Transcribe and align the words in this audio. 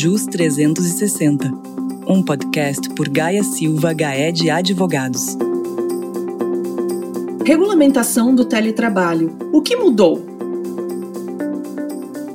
JUS 0.00 0.26
360, 0.26 1.50
um 2.06 2.22
podcast 2.22 2.88
por 2.90 3.08
Gaia 3.08 3.42
Silva 3.42 3.92
Gaed 3.92 4.48
Advogados. 4.48 5.36
Regulamentação 7.44 8.32
do 8.32 8.44
teletrabalho. 8.44 9.36
O 9.52 9.60
que 9.60 9.74
mudou? 9.74 10.24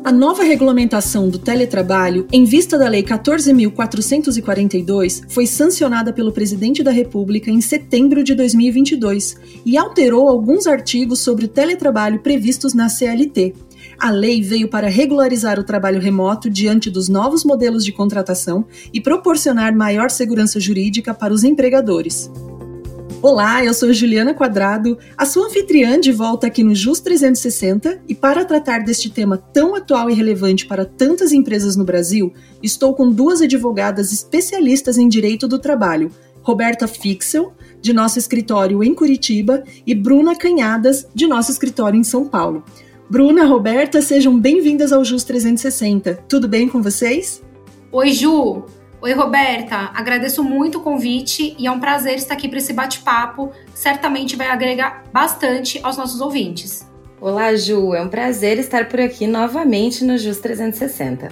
A 0.04 0.12
nova 0.12 0.44
regulamentação 0.44 1.30
do 1.30 1.40
teletrabalho, 1.40 2.28
em 2.34 2.44
vista 2.44 2.78
da 2.78 2.90
Lei 2.90 3.02
14.442, 3.02 5.24
foi 5.30 5.48
sancionada 5.48 6.12
pelo 6.12 6.34
Presidente 6.34 6.84
da 6.84 6.92
República 6.92 7.50
em 7.50 7.62
setembro 7.62 8.26
de 8.26 8.36
2022 8.36 9.38
e 9.66 9.78
alterou 9.78 10.28
alguns 10.28 10.68
artigos 10.68 11.20
sobre 11.20 11.46
o 11.46 11.48
teletrabalho 11.48 12.20
previstos 12.20 12.74
na 12.74 12.90
CLT, 12.90 13.56
a 14.04 14.12
lei 14.12 14.42
veio 14.42 14.68
para 14.68 14.90
regularizar 14.90 15.58
o 15.58 15.64
trabalho 15.64 16.02
remoto 16.02 16.50
diante 16.50 16.90
dos 16.90 17.08
novos 17.08 17.46
modelos 17.46 17.86
de 17.86 17.94
contratação 17.94 18.66
e 18.94 19.00
proporcionar 19.00 19.74
maior 19.74 20.12
segurança 20.12 20.60
jurídica 20.60 21.14
para 21.14 21.34
os 21.34 21.46
empregadores. 21.46 22.30
Olá, 23.22 23.64
eu 23.64 23.74
sou 23.74 23.94
Juliana 23.94 24.34
Quadrado, 24.34 24.98
a 25.18 25.26
sua 25.26 25.46
anfitriã 25.46 25.98
de 26.02 26.12
volta 26.12 26.48
aqui 26.48 26.66
no 26.66 26.76
Jus 26.76 27.00
360 27.00 28.02
e 28.06 28.14
para 28.14 28.44
tratar 28.44 28.80
deste 28.80 29.10
tema 29.10 29.38
tão 29.38 29.74
atual 29.74 30.10
e 30.10 30.14
relevante 30.14 30.66
para 30.66 30.84
tantas 30.84 31.32
empresas 31.32 31.78
no 31.78 31.86
Brasil, 31.86 32.34
estou 32.62 32.94
com 32.94 33.10
duas 33.10 33.42
advogadas 33.42 34.12
especialistas 34.12 34.98
em 34.98 35.08
direito 35.08 35.48
do 35.48 35.58
trabalho, 35.58 36.12
Roberta 36.42 36.90
Fixel, 36.90 37.54
de 37.82 37.94
nosso 37.94 38.20
escritório 38.20 38.84
em 38.84 38.94
Curitiba, 38.94 39.64
e 39.88 39.96
Bruna 39.96 40.36
Canhadas, 40.36 41.08
de 41.16 41.26
nosso 41.26 41.52
escritório 41.52 41.98
em 41.98 42.04
São 42.04 42.26
Paulo. 42.26 42.66
Bruna, 43.10 43.46
Roberta, 43.46 44.02
sejam 44.02 44.40
bem-vindas 44.40 44.92
ao 44.92 45.04
JUS 45.04 45.24
360. 45.24 46.24
Tudo 46.28 46.48
bem 46.48 46.70
com 46.70 46.82
vocês? 46.82 47.44
Oi, 47.92 48.12
Ju. 48.12 48.64
Oi, 49.02 49.14
Roberta. 49.14 49.92
Agradeço 49.94 50.44
muito 50.44 50.78
o 50.78 50.82
convite 50.82 51.56
e 51.60 51.68
é 51.68 51.72
um 51.72 51.80
prazer 51.80 52.16
estar 52.16 52.34
aqui 52.34 52.48
para 52.48 52.58
esse 52.58 52.72
bate-papo. 52.72 53.52
Certamente 53.76 54.38
vai 54.38 54.48
agregar 54.48 55.04
bastante 55.12 55.80
aos 55.84 55.98
nossos 55.98 56.22
ouvintes. 56.22 56.88
Olá, 57.20 57.54
Ju. 57.56 57.94
É 57.94 58.02
um 58.02 58.08
prazer 58.08 58.58
estar 58.58 58.88
por 58.88 59.02
aqui 59.02 59.28
novamente 59.28 60.04
no 60.04 60.18
JUS 60.18 60.38
360. 60.38 61.30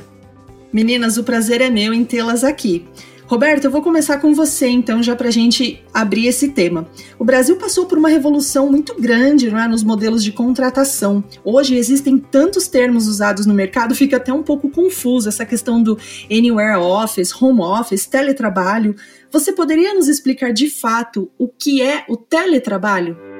Meninas, 0.73 1.17
o 1.17 1.23
prazer 1.23 1.61
é 1.61 1.69
meu 1.69 1.93
em 1.93 2.03
tê-las 2.03 2.43
aqui. 2.43 2.85
Roberto, 3.31 3.63
eu 3.63 3.71
vou 3.71 3.81
começar 3.81 4.17
com 4.17 4.33
você, 4.33 4.67
então, 4.67 5.01
já 5.01 5.15
para 5.15 5.29
a 5.29 5.31
gente 5.31 5.81
abrir 5.93 6.27
esse 6.27 6.49
tema. 6.49 6.85
O 7.17 7.23
Brasil 7.23 7.55
passou 7.55 7.85
por 7.85 7.97
uma 7.97 8.09
revolução 8.09 8.69
muito 8.69 8.93
grande 8.99 9.47
é, 9.47 9.67
nos 9.69 9.85
modelos 9.85 10.21
de 10.21 10.33
contratação. 10.33 11.23
Hoje 11.41 11.77
existem 11.77 12.17
tantos 12.17 12.67
termos 12.67 13.07
usados 13.07 13.45
no 13.45 13.53
mercado, 13.53 13.95
fica 13.95 14.17
até 14.17 14.33
um 14.33 14.43
pouco 14.43 14.69
confuso 14.69 15.29
essa 15.29 15.45
questão 15.45 15.81
do 15.81 15.97
anywhere 16.29 16.75
office, 16.75 17.33
home 17.41 17.61
office, 17.61 18.05
teletrabalho. 18.05 18.97
Você 19.31 19.53
poderia 19.53 19.93
nos 19.93 20.09
explicar 20.09 20.51
de 20.51 20.69
fato 20.69 21.31
o 21.39 21.47
que 21.47 21.81
é 21.81 22.03
o 22.09 22.17
teletrabalho? 22.17 23.30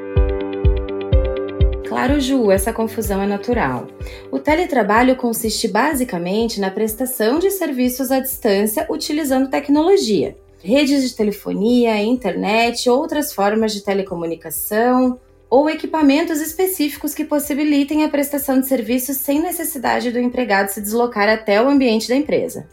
Claro, 1.92 2.22
Ju, 2.22 2.50
essa 2.50 2.72
confusão 2.72 3.22
é 3.22 3.28
natural. 3.28 3.86
O 4.31 4.39
teletrabalho 4.39 5.14
consiste 5.17 5.67
basicamente 5.67 6.58
na 6.58 6.72
prestação 6.72 7.38
de 7.38 7.52
serviços 7.52 8.11
à 8.11 8.22
distância 8.22 8.88
utilizando 8.89 9.50
tecnologia. 9.50 10.38
Redes 10.64 11.03
de 11.03 11.14
telefonia, 11.14 12.02
internet, 12.02 12.89
outras 12.89 13.34
formas 13.34 13.73
de 13.73 13.81
telecomunicação 13.81 15.19
ou 15.50 15.69
equipamentos 15.69 16.39
específicos 16.39 17.14
que 17.14 17.25
possibilitem 17.25 18.06
a 18.06 18.09
prestação 18.09 18.62
de 18.62 18.69
serviços 18.69 19.17
sem 19.17 19.42
necessidade 19.42 20.12
do 20.12 20.19
empregado 20.19 20.69
se 20.69 20.80
deslocar 20.80 21.28
até 21.28 21.62
o 21.62 21.67
ambiente 21.67 22.08
da 22.08 22.16
empresa. 22.16 22.69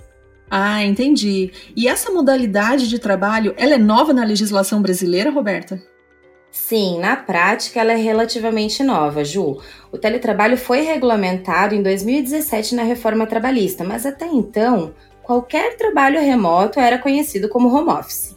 Ah, 0.48 0.84
entendi. 0.84 1.50
E 1.74 1.88
essa 1.88 2.12
modalidade 2.12 2.88
de 2.88 3.00
trabalho, 3.00 3.52
ela 3.56 3.74
é 3.74 3.78
nova 3.78 4.12
na 4.12 4.22
legislação 4.22 4.80
brasileira, 4.80 5.28
Roberta? 5.28 5.82
Sim, 6.50 6.98
na 6.98 7.16
prática 7.16 7.80
ela 7.80 7.92
é 7.92 7.96
relativamente 7.96 8.82
nova, 8.82 9.24
Ju. 9.24 9.58
O 9.92 9.98
teletrabalho 9.98 10.56
foi 10.56 10.80
regulamentado 10.80 11.74
em 11.74 11.82
2017 11.82 12.74
na 12.74 12.82
reforma 12.82 13.26
trabalhista, 13.26 13.84
mas 13.84 14.04
até 14.04 14.26
então, 14.26 14.92
qualquer 15.22 15.76
trabalho 15.76 16.20
remoto 16.20 16.80
era 16.80 16.98
conhecido 16.98 17.48
como 17.48 17.74
home 17.74 17.90
office. 17.90 18.36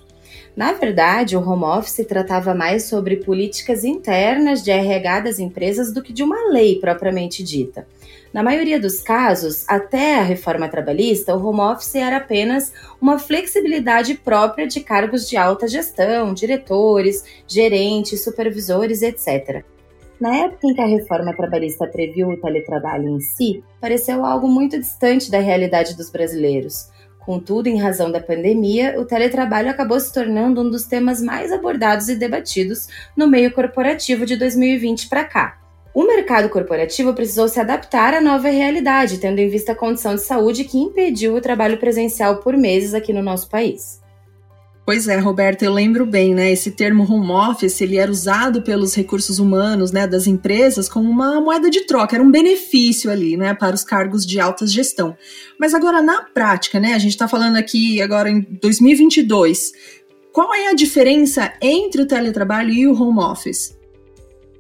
Na 0.56 0.74
verdade, 0.74 1.38
o 1.38 1.50
home 1.50 1.64
office 1.64 2.06
tratava 2.06 2.54
mais 2.54 2.84
sobre 2.84 3.18
políticas 3.18 3.84
internas 3.86 4.62
de 4.62 4.70
RH 4.70 5.22
das 5.22 5.40
empresas 5.40 5.94
do 5.94 6.04
que 6.04 6.12
de 6.12 6.24
uma 6.24 6.52
lei 6.52 6.80
propriamente 6.80 7.42
dita. 7.42 7.88
Na 8.34 8.42
maioria 8.42 8.80
dos 8.80 9.02
casos, 9.02 9.66
até 9.68 10.16
a 10.16 10.24
reforma 10.24 10.70
trabalhista, 10.70 11.36
o 11.36 11.46
home 11.46 11.60
office 11.60 11.96
era 11.96 12.16
apenas 12.16 12.72
uma 13.02 13.20
flexibilidade 13.20 14.16
própria 14.16 14.66
de 14.66 14.80
cargos 14.80 15.28
de 15.30 15.36
alta 15.36 15.68
gestão, 15.68 16.34
diretores, 16.34 17.26
gerentes, 17.46 18.24
supervisores, 18.24 19.02
etc. 19.02 19.66
Na 20.18 20.34
época 20.38 20.66
em 20.66 20.74
que 20.74 20.82
a 20.82 20.86
reforma 20.86 21.36
trabalhista 21.36 21.86
previu 21.88 22.30
o 22.30 22.38
teletrabalho 22.38 23.10
em 23.10 23.20
si, 23.20 23.62
pareceu 23.82 24.24
algo 24.24 24.48
muito 24.48 24.80
distante 24.80 25.30
da 25.30 25.40
realidade 25.40 25.98
dos 25.98 26.10
brasileiros. 26.10 26.90
Contudo, 27.20 27.68
em 27.68 27.78
razão 27.78 28.10
da 28.10 28.22
pandemia, 28.22 29.00
o 29.00 29.06
teletrabalho 29.06 29.70
acabou 29.70 30.00
se 30.00 30.14
tornando 30.14 30.62
um 30.62 30.70
dos 30.70 30.86
temas 30.86 31.22
mais 31.22 31.52
abordados 31.52 32.08
e 32.08 32.16
debatidos 32.16 32.88
no 33.16 33.28
meio 33.28 33.52
corporativo 33.52 34.26
de 34.26 34.38
2020 34.38 35.10
para 35.10 35.26
cá. 35.26 35.61
O 35.94 36.06
mercado 36.06 36.48
corporativo 36.50 37.14
precisou 37.14 37.50
se 37.50 37.60
adaptar 37.60 38.14
à 38.14 38.22
nova 38.22 38.50
realidade, 38.50 39.18
tendo 39.18 39.40
em 39.40 39.50
vista 39.50 39.74
a 39.74 39.76
condição 39.76 40.16
de 40.16 40.22
saúde 40.22 40.64
que 40.64 40.78
impediu 40.78 41.36
o 41.36 41.42
trabalho 41.42 41.78
presencial 41.78 42.38
por 42.38 42.56
meses 42.56 42.94
aqui 42.94 43.12
no 43.12 43.22
nosso 43.22 43.50
país. 43.50 44.00
Pois 44.86 45.08
é, 45.08 45.18
Roberto, 45.18 45.64
eu 45.64 45.72
lembro 45.72 46.06
bem, 46.06 46.34
né? 46.34 46.52
Esse 46.52 46.72
termo 46.72 47.04
home 47.04 47.32
office, 47.32 47.82
ele 47.82 47.98
era 47.98 48.10
usado 48.10 48.62
pelos 48.62 48.96
recursos 48.96 49.38
humanos, 49.38 49.92
né, 49.92 50.08
das 50.08 50.28
empresas 50.28 50.90
como 50.90 51.10
uma 51.10 51.40
moeda 51.40 51.70
de 51.70 51.82
troca, 51.82 52.16
era 52.16 52.24
um 52.24 52.32
benefício 52.32 53.12
ali, 53.12 53.38
né, 53.38 53.54
para 53.54 53.76
os 53.76 53.84
cargos 53.84 54.26
de 54.26 54.40
alta 54.40 54.66
gestão. 54.66 55.16
Mas 55.60 55.74
agora 55.74 56.02
na 56.02 56.24
prática, 56.24 56.80
né, 56.80 56.94
a 56.94 57.00
gente 57.00 57.12
está 57.12 57.28
falando 57.28 57.58
aqui 57.58 58.02
agora 58.02 58.30
em 58.30 58.42
2022, 58.62 59.72
qual 60.34 60.54
é 60.54 60.70
a 60.70 60.74
diferença 60.74 61.54
entre 61.62 62.02
o 62.02 62.08
teletrabalho 62.08 62.74
e 62.74 62.88
o 62.88 63.00
home 63.00 63.20
office? 63.20 63.81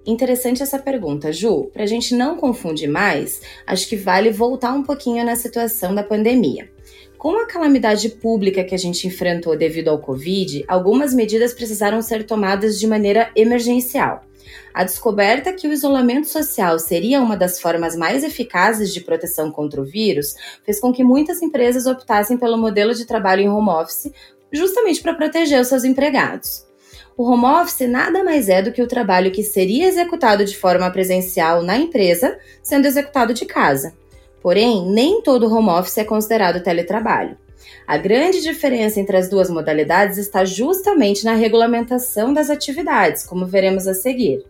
Interessante 0.05 0.63
essa 0.63 0.79
pergunta, 0.79 1.31
Ju. 1.31 1.69
Para 1.71 1.83
a 1.83 1.87
gente 1.87 2.15
não 2.15 2.35
confundir 2.35 2.89
mais, 2.89 3.41
acho 3.67 3.87
que 3.87 3.95
vale 3.95 4.31
voltar 4.31 4.73
um 4.73 4.81
pouquinho 4.81 5.23
na 5.23 5.35
situação 5.35 5.93
da 5.93 6.03
pandemia. 6.03 6.69
Com 7.19 7.37
a 7.37 7.45
calamidade 7.45 8.09
pública 8.09 8.63
que 8.63 8.73
a 8.73 8.77
gente 8.79 9.07
enfrentou 9.07 9.55
devido 9.55 9.89
ao 9.89 9.99
Covid, 9.99 10.65
algumas 10.67 11.13
medidas 11.13 11.53
precisaram 11.53 12.01
ser 12.01 12.25
tomadas 12.25 12.79
de 12.79 12.87
maneira 12.87 13.29
emergencial. 13.35 14.23
A 14.73 14.83
descoberta 14.83 15.53
que 15.53 15.67
o 15.67 15.71
isolamento 15.71 16.27
social 16.27 16.79
seria 16.79 17.21
uma 17.21 17.37
das 17.37 17.59
formas 17.59 17.95
mais 17.95 18.23
eficazes 18.23 18.91
de 18.91 19.01
proteção 19.01 19.51
contra 19.51 19.79
o 19.79 19.85
vírus 19.85 20.33
fez 20.63 20.79
com 20.79 20.91
que 20.91 21.03
muitas 21.03 21.43
empresas 21.43 21.85
optassem 21.85 22.37
pelo 22.37 22.57
modelo 22.57 22.95
de 22.95 23.05
trabalho 23.05 23.41
em 23.41 23.49
home 23.49 23.69
office, 23.69 24.11
justamente 24.51 24.99
para 24.99 25.13
proteger 25.13 25.61
os 25.61 25.67
seus 25.67 25.83
empregados. 25.83 26.70
O 27.17 27.23
home 27.23 27.45
office 27.45 27.87
nada 27.87 28.23
mais 28.23 28.49
é 28.49 28.61
do 28.61 28.71
que 28.71 28.81
o 28.81 28.87
trabalho 28.87 29.31
que 29.31 29.43
seria 29.43 29.87
executado 29.87 30.45
de 30.45 30.57
forma 30.57 30.89
presencial 30.89 31.61
na 31.61 31.77
empresa, 31.77 32.37
sendo 32.63 32.87
executado 32.87 33.33
de 33.33 33.45
casa. 33.45 33.93
Porém, 34.41 34.85
nem 34.89 35.21
todo 35.21 35.53
home 35.53 35.69
office 35.69 35.97
é 35.97 36.03
considerado 36.03 36.63
teletrabalho. 36.63 37.37
A 37.85 37.97
grande 37.97 38.41
diferença 38.41 38.99
entre 38.99 39.17
as 39.17 39.29
duas 39.29 39.49
modalidades 39.49 40.17
está 40.17 40.45
justamente 40.45 41.23
na 41.25 41.33
regulamentação 41.33 42.33
das 42.33 42.49
atividades, 42.49 43.23
como 43.23 43.45
veremos 43.45 43.87
a 43.87 43.93
seguir. 43.93 44.43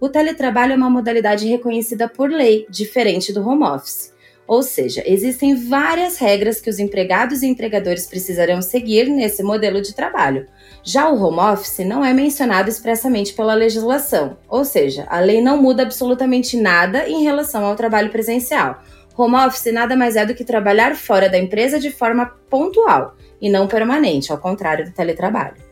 O 0.00 0.08
teletrabalho 0.08 0.72
é 0.72 0.76
uma 0.76 0.90
modalidade 0.90 1.46
reconhecida 1.46 2.08
por 2.08 2.30
lei, 2.30 2.66
diferente 2.68 3.32
do 3.32 3.46
home 3.46 3.64
office. 3.64 4.12
Ou 4.46 4.62
seja, 4.62 5.02
existem 5.06 5.54
várias 5.54 6.16
regras 6.16 6.60
que 6.60 6.68
os 6.68 6.78
empregados 6.78 7.42
e 7.42 7.46
empregadores 7.46 8.06
precisarão 8.06 8.60
seguir 8.60 9.08
nesse 9.08 9.42
modelo 9.42 9.80
de 9.80 9.94
trabalho. 9.94 10.48
Já 10.82 11.08
o 11.08 11.22
home 11.22 11.38
office 11.38 11.84
não 11.86 12.04
é 12.04 12.12
mencionado 12.12 12.68
expressamente 12.68 13.34
pela 13.34 13.54
legislação, 13.54 14.36
ou 14.48 14.64
seja, 14.64 15.06
a 15.08 15.20
lei 15.20 15.40
não 15.40 15.60
muda 15.60 15.82
absolutamente 15.82 16.56
nada 16.56 17.08
em 17.08 17.22
relação 17.22 17.64
ao 17.64 17.76
trabalho 17.76 18.10
presencial. 18.10 18.82
Home 19.16 19.36
office 19.36 19.72
nada 19.72 19.94
mais 19.94 20.16
é 20.16 20.24
do 20.24 20.34
que 20.34 20.44
trabalhar 20.44 20.96
fora 20.96 21.28
da 21.28 21.38
empresa 21.38 21.78
de 21.78 21.90
forma 21.90 22.26
pontual 22.48 23.14
e 23.40 23.50
não 23.50 23.66
permanente, 23.66 24.32
ao 24.32 24.38
contrário 24.38 24.86
do 24.86 24.92
teletrabalho. 24.92 25.70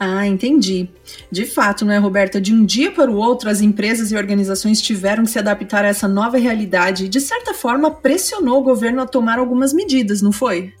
Ah, 0.00 0.26
entendi. 0.26 0.88
De 1.30 1.44
fato, 1.44 1.84
não 1.84 1.92
é, 1.92 1.98
Roberta? 1.98 2.40
De 2.40 2.54
um 2.54 2.64
dia 2.64 2.90
para 2.92 3.10
o 3.10 3.16
outro, 3.16 3.50
as 3.50 3.60
empresas 3.60 4.12
e 4.12 4.16
organizações 4.16 4.80
tiveram 4.80 5.24
que 5.24 5.30
se 5.30 5.40
adaptar 5.40 5.84
a 5.84 5.88
essa 5.88 6.06
nova 6.06 6.38
realidade 6.38 7.04
e, 7.04 7.08
de 7.08 7.20
certa 7.20 7.52
forma, 7.52 7.90
pressionou 7.90 8.60
o 8.60 8.62
governo 8.62 9.02
a 9.02 9.06
tomar 9.06 9.40
algumas 9.40 9.72
medidas, 9.72 10.22
não 10.22 10.30
foi? 10.30 10.72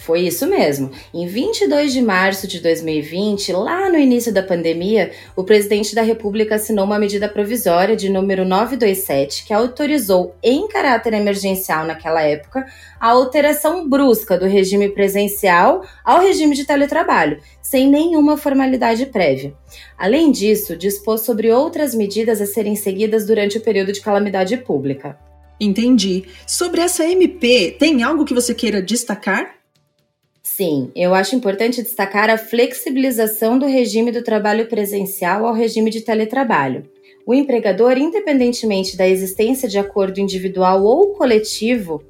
Foi 0.00 0.20
isso 0.22 0.46
mesmo. 0.46 0.90
Em 1.12 1.26
22 1.26 1.92
de 1.92 2.00
março 2.00 2.48
de 2.48 2.58
2020, 2.60 3.52
lá 3.52 3.90
no 3.90 3.98
início 3.98 4.32
da 4.32 4.42
pandemia, 4.42 5.10
o 5.36 5.44
presidente 5.44 5.94
da 5.94 6.00
República 6.00 6.54
assinou 6.54 6.86
uma 6.86 6.98
medida 6.98 7.28
provisória 7.28 7.94
de 7.94 8.08
número 8.08 8.46
927 8.46 9.44
que 9.44 9.52
autorizou, 9.52 10.34
em 10.42 10.66
caráter 10.68 11.12
emergencial 11.12 11.84
naquela 11.84 12.22
época, 12.22 12.64
a 12.98 13.10
alteração 13.10 13.86
brusca 13.86 14.38
do 14.38 14.46
regime 14.46 14.88
presencial 14.88 15.84
ao 16.02 16.22
regime 16.22 16.56
de 16.56 16.64
teletrabalho, 16.64 17.38
sem 17.60 17.86
nenhuma 17.86 18.38
formalidade 18.38 19.04
prévia. 19.04 19.52
Além 19.98 20.32
disso, 20.32 20.74
dispôs 20.78 21.20
sobre 21.20 21.52
outras 21.52 21.94
medidas 21.94 22.40
a 22.40 22.46
serem 22.46 22.74
seguidas 22.74 23.26
durante 23.26 23.58
o 23.58 23.60
período 23.60 23.92
de 23.92 24.00
calamidade 24.00 24.56
pública. 24.56 25.18
Entendi. 25.60 26.24
Sobre 26.46 26.80
essa 26.80 27.04
MP, 27.04 27.76
tem 27.78 28.02
algo 28.02 28.24
que 28.24 28.32
você 28.32 28.54
queira 28.54 28.80
destacar? 28.80 29.59
Sim, 30.60 30.92
eu 30.94 31.14
acho 31.14 31.34
importante 31.34 31.82
destacar 31.82 32.28
a 32.28 32.36
flexibilização 32.36 33.58
do 33.58 33.64
regime 33.64 34.12
do 34.12 34.22
trabalho 34.22 34.68
presencial 34.68 35.46
ao 35.46 35.54
regime 35.54 35.88
de 35.88 36.02
teletrabalho. 36.02 36.84
O 37.24 37.32
empregador, 37.32 37.96
independentemente 37.96 38.94
da 38.94 39.08
existência 39.08 39.66
de 39.66 39.78
acordo 39.78 40.20
individual 40.20 40.84
ou 40.84 41.14
coletivo, 41.14 42.02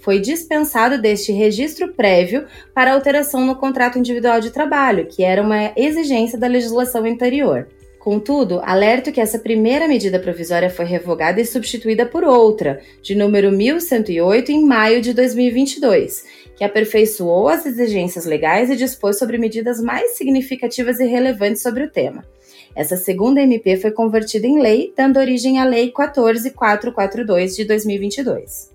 foi 0.00 0.18
dispensado 0.18 1.00
deste 1.00 1.30
registro 1.30 1.92
prévio 1.92 2.44
para 2.74 2.92
alteração 2.92 3.46
no 3.46 3.54
contrato 3.54 4.00
individual 4.00 4.40
de 4.40 4.50
trabalho, 4.50 5.06
que 5.06 5.22
era 5.22 5.40
uma 5.40 5.72
exigência 5.76 6.36
da 6.36 6.48
legislação 6.48 7.04
anterior. 7.04 7.68
Contudo, 8.02 8.60
alerto 8.64 9.12
que 9.12 9.20
essa 9.20 9.38
primeira 9.38 9.86
medida 9.86 10.18
provisória 10.18 10.68
foi 10.68 10.84
revogada 10.84 11.40
e 11.40 11.46
substituída 11.46 12.04
por 12.04 12.24
outra, 12.24 12.80
de 13.00 13.14
número 13.14 13.52
1108, 13.52 14.50
em 14.50 14.64
maio 14.64 15.00
de 15.00 15.14
2022, 15.14 16.24
que 16.56 16.64
aperfeiçoou 16.64 17.46
as 17.46 17.64
exigências 17.64 18.24
legais 18.24 18.70
e 18.70 18.76
dispôs 18.76 19.20
sobre 19.20 19.38
medidas 19.38 19.80
mais 19.80 20.16
significativas 20.16 20.98
e 20.98 21.06
relevantes 21.06 21.62
sobre 21.62 21.84
o 21.84 21.90
tema. 21.90 22.26
Essa 22.74 22.96
segunda 22.96 23.40
MP 23.40 23.76
foi 23.76 23.92
convertida 23.92 24.48
em 24.48 24.60
lei, 24.60 24.92
dando 24.96 25.20
origem 25.20 25.60
à 25.60 25.64
Lei 25.64 25.92
14442 25.92 27.54
de 27.54 27.64
2022. 27.64 28.71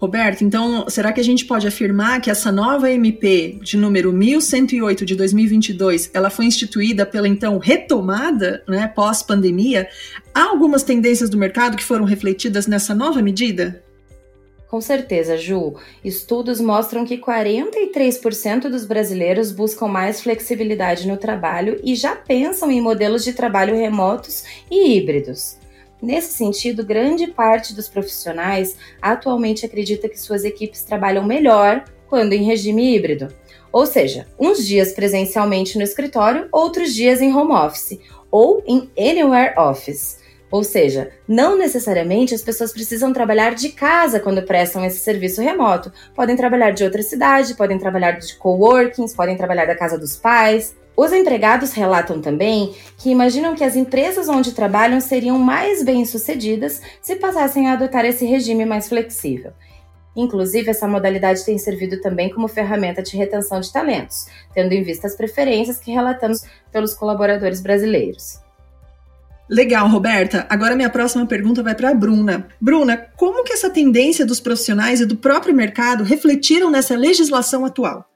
Roberto, 0.00 0.44
então, 0.44 0.88
será 0.88 1.12
que 1.12 1.20
a 1.20 1.24
gente 1.24 1.44
pode 1.44 1.66
afirmar 1.66 2.20
que 2.20 2.30
essa 2.30 2.52
nova 2.52 2.88
MP 2.88 3.58
de 3.60 3.76
número 3.76 4.12
1108 4.12 5.04
de 5.04 5.16
2022, 5.16 6.10
ela 6.14 6.30
foi 6.30 6.44
instituída 6.44 7.04
pela 7.04 7.26
então 7.26 7.58
retomada, 7.58 8.62
né, 8.68 8.86
pós-pandemia? 8.94 9.88
Há 10.32 10.50
algumas 10.50 10.84
tendências 10.84 11.28
do 11.28 11.36
mercado 11.36 11.76
que 11.76 11.82
foram 11.82 12.04
refletidas 12.04 12.68
nessa 12.68 12.94
nova 12.94 13.20
medida? 13.20 13.82
Com 14.68 14.80
certeza, 14.80 15.36
Ju. 15.36 15.74
Estudos 16.04 16.60
mostram 16.60 17.04
que 17.04 17.18
43% 17.18 18.68
dos 18.68 18.84
brasileiros 18.84 19.50
buscam 19.50 19.88
mais 19.88 20.20
flexibilidade 20.20 21.08
no 21.08 21.16
trabalho 21.16 21.80
e 21.82 21.96
já 21.96 22.14
pensam 22.14 22.70
em 22.70 22.80
modelos 22.80 23.24
de 23.24 23.32
trabalho 23.32 23.74
remotos 23.74 24.44
e 24.70 24.96
híbridos. 24.96 25.56
Nesse 26.00 26.32
sentido, 26.32 26.84
grande 26.84 27.26
parte 27.26 27.74
dos 27.74 27.88
profissionais 27.88 28.76
atualmente 29.02 29.66
acredita 29.66 30.08
que 30.08 30.18
suas 30.18 30.44
equipes 30.44 30.84
trabalham 30.84 31.24
melhor 31.24 31.84
quando 32.08 32.32
em 32.32 32.44
regime 32.44 32.94
híbrido. 32.94 33.28
Ou 33.72 33.84
seja, 33.84 34.26
uns 34.38 34.66
dias 34.66 34.92
presencialmente 34.92 35.76
no 35.76 35.84
escritório, 35.84 36.48
outros 36.50 36.94
dias 36.94 37.20
em 37.20 37.34
home 37.34 37.52
office 37.52 37.98
ou 38.30 38.62
em 38.66 38.90
anywhere 38.96 39.54
office. 39.58 40.18
Ou 40.50 40.64
seja, 40.64 41.10
não 41.26 41.58
necessariamente 41.58 42.34
as 42.34 42.42
pessoas 42.42 42.72
precisam 42.72 43.12
trabalhar 43.12 43.54
de 43.54 43.68
casa 43.70 44.18
quando 44.18 44.42
prestam 44.42 44.82
esse 44.84 45.00
serviço 45.00 45.42
remoto. 45.42 45.92
Podem 46.14 46.36
trabalhar 46.36 46.70
de 46.70 46.84
outra 46.84 47.02
cidade, 47.02 47.54
podem 47.54 47.78
trabalhar 47.78 48.12
de 48.12 48.34
coworkings, 48.36 49.14
podem 49.14 49.36
trabalhar 49.36 49.66
da 49.66 49.76
casa 49.76 49.98
dos 49.98 50.16
pais. 50.16 50.74
Os 50.98 51.12
empregados 51.12 51.74
relatam 51.74 52.20
também 52.20 52.74
que 52.96 53.08
imaginam 53.08 53.54
que 53.54 53.62
as 53.62 53.76
empresas 53.76 54.28
onde 54.28 54.50
trabalham 54.50 55.00
seriam 55.00 55.38
mais 55.38 55.84
bem-sucedidas 55.84 56.82
se 57.00 57.14
passassem 57.14 57.68
a 57.68 57.74
adotar 57.74 58.04
esse 58.04 58.26
regime 58.26 58.66
mais 58.66 58.88
flexível. 58.88 59.52
Inclusive, 60.16 60.70
essa 60.70 60.88
modalidade 60.88 61.44
tem 61.44 61.56
servido 61.56 62.00
também 62.00 62.28
como 62.28 62.48
ferramenta 62.48 63.00
de 63.00 63.16
retenção 63.16 63.60
de 63.60 63.72
talentos, 63.72 64.26
tendo 64.52 64.72
em 64.72 64.82
vista 64.82 65.06
as 65.06 65.14
preferências 65.14 65.78
que 65.78 65.92
relatamos 65.92 66.42
pelos 66.72 66.94
colaboradores 66.94 67.60
brasileiros. 67.60 68.40
Legal, 69.48 69.88
Roberta. 69.88 70.48
Agora 70.50 70.74
minha 70.74 70.90
próxima 70.90 71.24
pergunta 71.24 71.62
vai 71.62 71.76
para 71.76 71.90
a 71.90 71.94
Bruna. 71.94 72.48
Bruna, 72.60 72.96
como 73.16 73.44
que 73.44 73.52
essa 73.52 73.70
tendência 73.70 74.26
dos 74.26 74.40
profissionais 74.40 75.00
e 75.00 75.06
do 75.06 75.16
próprio 75.16 75.54
mercado 75.54 76.02
refletiram 76.02 76.72
nessa 76.72 76.96
legislação 76.96 77.64
atual? 77.64 78.07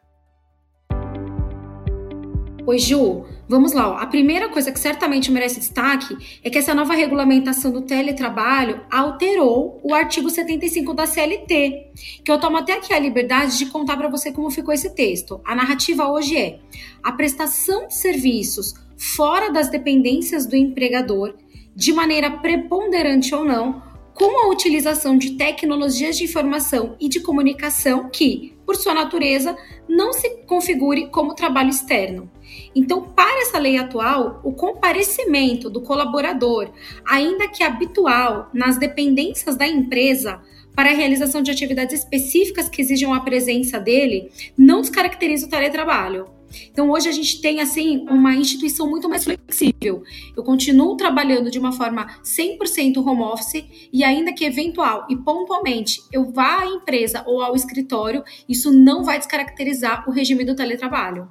Oi, 2.65 2.79
Ju, 2.79 3.25
vamos 3.49 3.73
lá. 3.73 3.91
Ó. 3.91 3.95
A 3.97 4.07
primeira 4.07 4.49
coisa 4.49 4.71
que 4.71 4.79
certamente 4.79 5.33
merece 5.33 5.59
destaque 5.59 6.17
é 6.45 6.49
que 6.49 6.57
essa 6.57 6.73
nova 6.73 6.95
regulamentação 6.95 7.73
do 7.73 7.83
teletrabalho 7.83 8.83
alterou 8.89 9.81
o 9.83 9.93
artigo 9.93 10.31
75 10.31 10.95
da 10.95 11.05
CLT, 11.05 11.91
que 12.25 12.31
eu 12.31 12.39
tomo 12.39 12.59
até 12.59 12.75
aqui 12.75 12.95
a 12.95 13.01
liberdade 13.01 13.59
de 13.59 13.67
contar 13.67 13.97
para 13.97 14.09
você 14.09 14.31
como 14.31 14.49
ficou 14.49 14.73
esse 14.73 14.95
texto. 14.95 15.41
A 15.45 15.57
narrativa 15.57 16.09
hoje 16.09 16.37
é: 16.37 16.61
a 17.03 17.11
prestação 17.11 17.89
de 17.89 17.97
serviços 17.97 18.75
fora 18.97 19.51
das 19.51 19.69
dependências 19.69 20.47
do 20.47 20.55
empregador, 20.55 21.35
de 21.75 21.93
maneira 21.93 22.31
preponderante 22.31 23.35
ou 23.35 23.45
não, 23.45 23.83
com 24.15 24.45
a 24.45 24.51
utilização 24.51 25.19
de 25.19 25.33
tecnologias 25.33 26.17
de 26.17 26.25
informação 26.25 26.97
e 27.01 27.09
de 27.09 27.19
comunicação 27.19 28.09
que, 28.09 28.55
por 28.65 28.77
sua 28.77 28.95
natureza, 28.95 29.57
não 29.89 30.13
se 30.13 30.29
configure 30.47 31.09
como 31.09 31.35
trabalho 31.35 31.71
externo. 31.71 32.31
Então, 32.75 33.03
para 33.03 33.43
essa 33.43 33.59
lei 33.59 33.77
atual, 33.77 34.41
o 34.43 34.53
comparecimento 34.53 35.69
do 35.69 35.81
colaborador, 35.81 36.71
ainda 37.07 37.49
que 37.49 37.63
habitual, 37.63 38.49
nas 38.53 38.79
dependências 38.79 39.57
da 39.57 39.67
empresa, 39.67 40.41
para 40.75 40.91
a 40.91 40.95
realização 40.95 41.43
de 41.43 41.51
atividades 41.51 42.01
específicas 42.01 42.69
que 42.69 42.81
exijam 42.81 43.13
a 43.13 43.21
presença 43.21 43.79
dele, 43.79 44.31
não 44.57 44.81
descaracteriza 44.81 45.47
o 45.47 45.51
teletrabalho. 45.51 46.27
Então 46.71 46.91
hoje 46.91 47.09
a 47.09 47.13
gente 47.13 47.41
tem 47.41 47.61
assim 47.61 48.07
uma 48.09 48.35
instituição 48.35 48.89
muito 48.89 49.09
mais 49.09 49.25
flexível. 49.25 50.03
Eu 50.37 50.43
continuo 50.43 50.97
trabalhando 50.97 51.51
de 51.51 51.59
uma 51.59 51.73
forma 51.73 52.07
100% 52.23 52.99
home 52.99 53.23
office 53.23 53.65
e 53.93 54.05
ainda 54.05 54.33
que 54.33 54.45
eventual 54.45 55.07
e 55.09 55.17
pontualmente 55.17 56.03
eu 56.13 56.31
vá 56.31 56.61
à 56.61 56.67
empresa 56.67 57.23
ou 57.27 57.41
ao 57.43 57.55
escritório, 57.55 58.23
isso 58.49 58.73
não 58.73 59.03
vai 59.03 59.19
descaracterizar 59.19 60.09
o 60.09 60.13
regime 60.13 60.45
do 60.45 60.55
teletrabalho. 60.55 61.29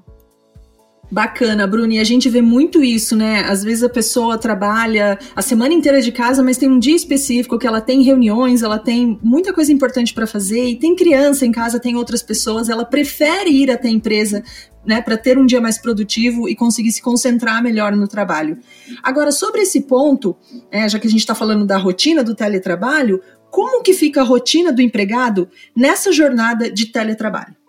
Bacana, 1.11 1.67
Bruni. 1.67 1.99
A 1.99 2.05
gente 2.05 2.29
vê 2.29 2.41
muito 2.41 2.81
isso, 2.81 3.17
né? 3.17 3.41
Às 3.41 3.63
vezes 3.63 3.83
a 3.83 3.89
pessoa 3.89 4.37
trabalha 4.37 5.19
a 5.35 5.41
semana 5.41 5.73
inteira 5.73 6.01
de 6.01 6.09
casa, 6.09 6.41
mas 6.41 6.57
tem 6.57 6.69
um 6.69 6.79
dia 6.79 6.95
específico 6.95 7.59
que 7.59 7.67
ela 7.67 7.81
tem 7.81 8.01
reuniões, 8.01 8.63
ela 8.63 8.79
tem 8.79 9.19
muita 9.21 9.51
coisa 9.51 9.73
importante 9.73 10.13
para 10.13 10.25
fazer 10.25 10.63
e 10.69 10.77
tem 10.77 10.95
criança 10.95 11.45
em 11.45 11.51
casa, 11.51 11.81
tem 11.81 11.97
outras 11.97 12.23
pessoas, 12.23 12.69
ela 12.69 12.85
prefere 12.85 13.49
ir 13.49 13.69
até 13.69 13.89
a 13.89 13.91
empresa 13.91 14.41
né, 14.85 15.01
para 15.01 15.17
ter 15.17 15.37
um 15.37 15.45
dia 15.45 15.59
mais 15.59 15.77
produtivo 15.77 16.47
e 16.47 16.55
conseguir 16.55 16.93
se 16.93 17.01
concentrar 17.01 17.61
melhor 17.61 17.93
no 17.93 18.07
trabalho. 18.07 18.57
Agora, 19.03 19.33
sobre 19.33 19.63
esse 19.63 19.81
ponto, 19.81 20.37
é, 20.71 20.87
já 20.87 20.97
que 20.97 21.07
a 21.07 21.09
gente 21.09 21.19
está 21.19 21.35
falando 21.35 21.65
da 21.65 21.77
rotina 21.77 22.23
do 22.23 22.33
teletrabalho, 22.33 23.21
como 23.49 23.83
que 23.83 23.93
fica 23.93 24.21
a 24.21 24.23
rotina 24.23 24.71
do 24.71 24.81
empregado 24.81 25.49
nessa 25.75 26.09
jornada 26.13 26.71
de 26.71 26.85
teletrabalho? 26.85 27.60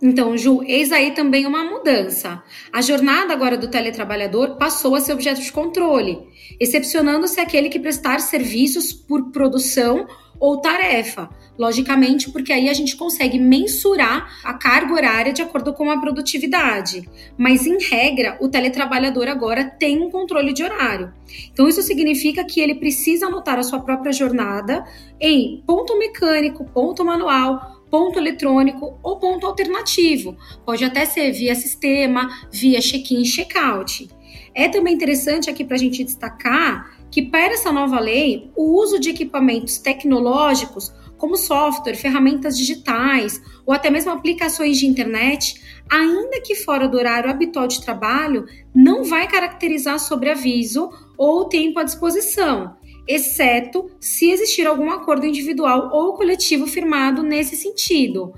Então, 0.00 0.36
Ju, 0.36 0.62
eis 0.62 0.92
aí 0.92 1.10
também 1.10 1.44
uma 1.44 1.64
mudança. 1.64 2.42
A 2.72 2.80
jornada 2.80 3.32
agora 3.32 3.58
do 3.58 3.68
teletrabalhador 3.68 4.56
passou 4.56 4.94
a 4.94 5.00
ser 5.00 5.12
objeto 5.12 5.40
de 5.40 5.50
controle, 5.50 6.20
excepcionando-se 6.60 7.40
aquele 7.40 7.68
que 7.68 7.80
prestar 7.80 8.20
serviços 8.20 8.92
por 8.92 9.32
produção 9.32 10.06
ou 10.38 10.60
tarefa. 10.60 11.28
Logicamente, 11.58 12.30
porque 12.30 12.52
aí 12.52 12.68
a 12.68 12.72
gente 12.72 12.96
consegue 12.96 13.40
mensurar 13.40 14.38
a 14.44 14.54
carga 14.54 14.94
horária 14.94 15.32
de 15.32 15.42
acordo 15.42 15.74
com 15.74 15.90
a 15.90 16.00
produtividade. 16.00 17.08
Mas, 17.36 17.66
em 17.66 17.82
regra, 17.82 18.38
o 18.40 18.48
teletrabalhador 18.48 19.26
agora 19.26 19.64
tem 19.64 20.00
um 20.00 20.08
controle 20.08 20.52
de 20.52 20.62
horário. 20.62 21.12
Então, 21.52 21.68
isso 21.68 21.82
significa 21.82 22.44
que 22.44 22.60
ele 22.60 22.76
precisa 22.76 23.26
anotar 23.26 23.58
a 23.58 23.64
sua 23.64 23.80
própria 23.80 24.12
jornada 24.12 24.84
em 25.20 25.60
ponto 25.66 25.98
mecânico, 25.98 26.64
ponto 26.72 27.04
manual, 27.04 27.77
ponto 27.90 28.18
eletrônico 28.18 28.98
ou 29.02 29.18
ponto 29.18 29.46
alternativo. 29.46 30.36
Pode 30.64 30.84
até 30.84 31.04
ser 31.04 31.32
via 31.32 31.54
sistema, 31.54 32.28
via 32.50 32.80
check-in 32.80 33.22
check-out. 33.22 34.08
É 34.54 34.68
também 34.68 34.94
interessante 34.94 35.48
aqui 35.48 35.64
para 35.64 35.76
a 35.76 35.78
gente 35.78 36.04
destacar 36.04 36.98
que, 37.10 37.22
para 37.22 37.54
essa 37.54 37.72
nova 37.72 37.98
lei, 38.00 38.50
o 38.56 38.80
uso 38.80 38.98
de 38.98 39.10
equipamentos 39.10 39.78
tecnológicos, 39.78 40.92
como 41.16 41.36
software, 41.36 41.96
ferramentas 41.96 42.56
digitais 42.56 43.42
ou 43.66 43.74
até 43.74 43.90
mesmo 43.90 44.12
aplicações 44.12 44.78
de 44.78 44.86
internet, 44.86 45.60
ainda 45.90 46.40
que 46.40 46.54
fora 46.54 46.88
do 46.88 46.96
horário 46.96 47.30
habitual 47.30 47.66
de 47.66 47.80
trabalho, 47.80 48.46
não 48.74 49.04
vai 49.04 49.26
caracterizar 49.26 49.98
sobre 49.98 50.30
aviso 50.30 50.90
ou 51.16 51.46
tempo 51.46 51.78
à 51.78 51.82
disposição 51.82 52.76
exceto 53.08 53.90
se 53.98 54.30
existir 54.30 54.66
algum 54.66 54.90
acordo 54.90 55.26
individual 55.26 55.90
ou 55.92 56.12
coletivo 56.12 56.66
firmado 56.66 57.22
nesse 57.22 57.56
sentido. 57.56 58.34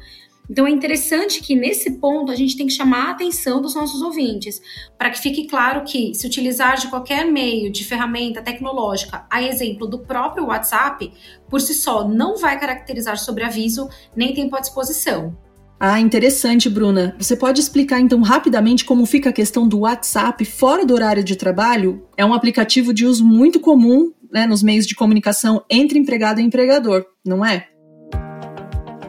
Então 0.49 0.67
é 0.67 0.71
interessante 0.71 1.41
que 1.41 1.55
nesse 1.55 1.93
ponto 1.93 2.33
a 2.33 2.35
gente 2.35 2.57
tem 2.57 2.67
que 2.67 2.73
chamar 2.73 3.07
a 3.07 3.11
atenção 3.13 3.63
dos 3.63 3.75
nossos 3.75 4.03
ouvintes, 4.03 4.61
para 4.99 5.09
que 5.11 5.21
fique 5.21 5.47
claro 5.47 5.85
que 5.85 6.13
se 6.13 6.27
utilizar 6.27 6.77
de 6.77 6.89
qualquer 6.89 7.25
meio 7.25 7.71
de 7.71 7.85
ferramenta 7.85 8.43
tecnológica, 8.43 9.25
a 9.31 9.41
exemplo 9.43 9.87
do 9.87 10.01
próprio 10.01 10.47
WhatsApp, 10.47 11.13
por 11.49 11.61
si 11.61 11.73
só 11.73 12.07
não 12.09 12.37
vai 12.37 12.59
caracterizar 12.59 13.17
sobreaviso 13.17 13.89
nem 14.17 14.35
tempo 14.35 14.57
à 14.57 14.61
disposição. 14.61 15.37
Ah, 15.79 16.01
interessante, 16.01 16.69
Bruna. 16.69 17.15
Você 17.19 17.37
pode 17.37 17.61
explicar 17.61 18.01
então 18.01 18.21
rapidamente 18.21 18.85
como 18.85 19.07
fica 19.07 19.31
a 19.31 19.33
questão 19.33 19.67
do 19.67 19.79
WhatsApp 19.79 20.45
fora 20.45 20.85
do 20.85 20.93
horário 20.93 21.25
de 21.25 21.37
trabalho? 21.37 22.07
É 22.17 22.27
um 22.27 22.35
aplicativo 22.35 22.93
de 22.93 23.07
uso 23.07 23.25
muito 23.25 23.61
comum 23.61 24.13
né, 24.33 24.47
nos 24.47 24.63
meios 24.63 24.87
de 24.87 24.95
comunicação 24.95 25.65
entre 25.69 25.99
empregado 25.99 26.41
e 26.41 26.45
empregador, 26.45 27.05
não 27.25 27.45
é? 27.45 27.69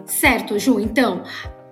Certo, 0.06 0.60
Ju. 0.60 0.80
Então, 0.80 1.24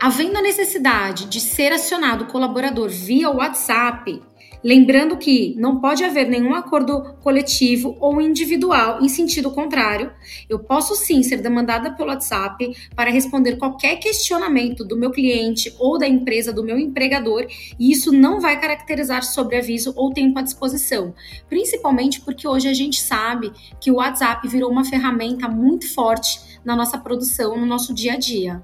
havendo 0.01 0.38
a 0.38 0.41
necessidade 0.41 1.25
de 1.25 1.39
ser 1.39 1.74
acionado 1.74 2.24
o 2.24 2.27
colaborador 2.27 2.89
via 2.89 3.29
WhatsApp, 3.29 4.22
Lembrando 4.62 5.16
que 5.16 5.56
não 5.58 5.80
pode 5.80 6.04
haver 6.04 6.28
nenhum 6.28 6.54
acordo 6.54 7.16
coletivo 7.22 7.96
ou 8.01 8.20
individual 8.20 9.01
em 9.01 9.08
sentido 9.08 9.51
contrário. 9.51 10.12
Eu 10.50 10.60
posso 10.60 10.96
sim 10.96 11.24
ser 11.24 11.38
demandada 11.38 11.94
pelo 11.94 12.10
WhatsApp 12.10 12.75
para 12.94 13.10
responder 13.10 13.56
qualquer 13.56 13.96
questionamento 13.98 14.84
do 14.84 14.98
meu 14.98 15.12
cliente 15.12 15.74
ou 15.80 15.98
da 15.98 16.08
empresa 16.08 16.51
do 16.51 16.63
meu 16.63 16.78
empregador, 16.78 17.48
e 17.80 17.92
isso 17.92 18.12
não 18.12 18.42
vai 18.42 18.60
caracterizar 18.60 19.24
sobreaviso 19.24 19.94
ou 19.96 20.13
tempo 20.13 20.38
à 20.38 20.42
disposição, 20.42 21.13
principalmente 21.48 22.20
porque 22.20 22.48
hoje 22.48 22.68
a 22.68 22.74
gente 22.74 23.00
sabe 23.00 23.51
que 23.80 23.92
o 23.92 23.96
WhatsApp 23.96 24.46
virou 24.48 24.70
uma 24.70 24.84
ferramenta 24.84 25.48
muito 25.48 25.94
forte 25.94 26.60
na 26.66 26.75
nossa 26.75 26.98
produção, 26.98 27.58
no 27.58 27.66
nosso 27.66 27.94
dia 27.94 28.13
a 28.13 28.18
dia. 28.18 28.62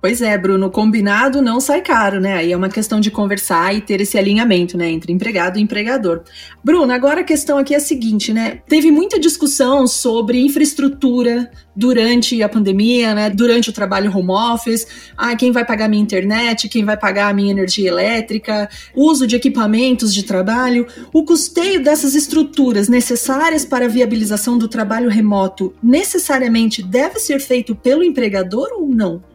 Pois 0.00 0.22
é, 0.22 0.38
Bruno, 0.38 0.70
combinado 0.70 1.42
não 1.42 1.60
sai 1.60 1.82
caro, 1.82 2.20
né? 2.20 2.32
Aí 2.32 2.52
é 2.52 2.56
uma 2.56 2.70
questão 2.70 3.00
de 3.00 3.10
conversar 3.10 3.74
e 3.74 3.82
ter 3.82 4.00
esse 4.00 4.16
alinhamento, 4.16 4.78
né, 4.78 4.88
entre 4.88 5.12
empregado 5.12 5.58
e 5.58 5.62
empregador. 5.62 6.22
Bruno, 6.64 6.90
agora 6.90 7.20
a 7.20 7.24
questão 7.24 7.58
aqui 7.58 7.74
é 7.74 7.76
a 7.76 7.80
seguinte, 7.80 8.32
né? 8.32 8.62
Teve 8.66 8.90
muita 8.90 9.20
discussão 9.20 9.86
sobre 9.86 10.40
infraestrutura 10.40 11.50
durante 11.76 12.42
a 12.42 12.48
pandemia, 12.48 13.14
né? 13.14 13.28
Durante 13.28 13.68
o 13.68 13.74
trabalho 13.74 14.10
home 14.16 14.30
office. 14.30 14.86
Ah, 15.14 15.36
quem 15.36 15.52
vai 15.52 15.66
pagar 15.66 15.86
minha 15.86 16.02
internet? 16.02 16.70
Quem 16.70 16.82
vai 16.82 16.96
pagar 16.96 17.28
a 17.28 17.34
minha 17.34 17.50
energia 17.50 17.88
elétrica? 17.88 18.70
Uso 18.96 19.26
de 19.26 19.36
equipamentos 19.36 20.14
de 20.14 20.22
trabalho? 20.22 20.86
O 21.12 21.24
custeio 21.26 21.82
dessas 21.82 22.14
estruturas 22.14 22.88
necessárias 22.88 23.66
para 23.66 23.84
a 23.84 23.88
viabilização 23.88 24.56
do 24.56 24.66
trabalho 24.66 25.10
remoto 25.10 25.74
necessariamente 25.82 26.82
deve 26.82 27.18
ser 27.18 27.38
feito 27.38 27.74
pelo 27.74 28.02
empregador 28.02 28.70
ou 28.72 28.88
não? 28.88 29.28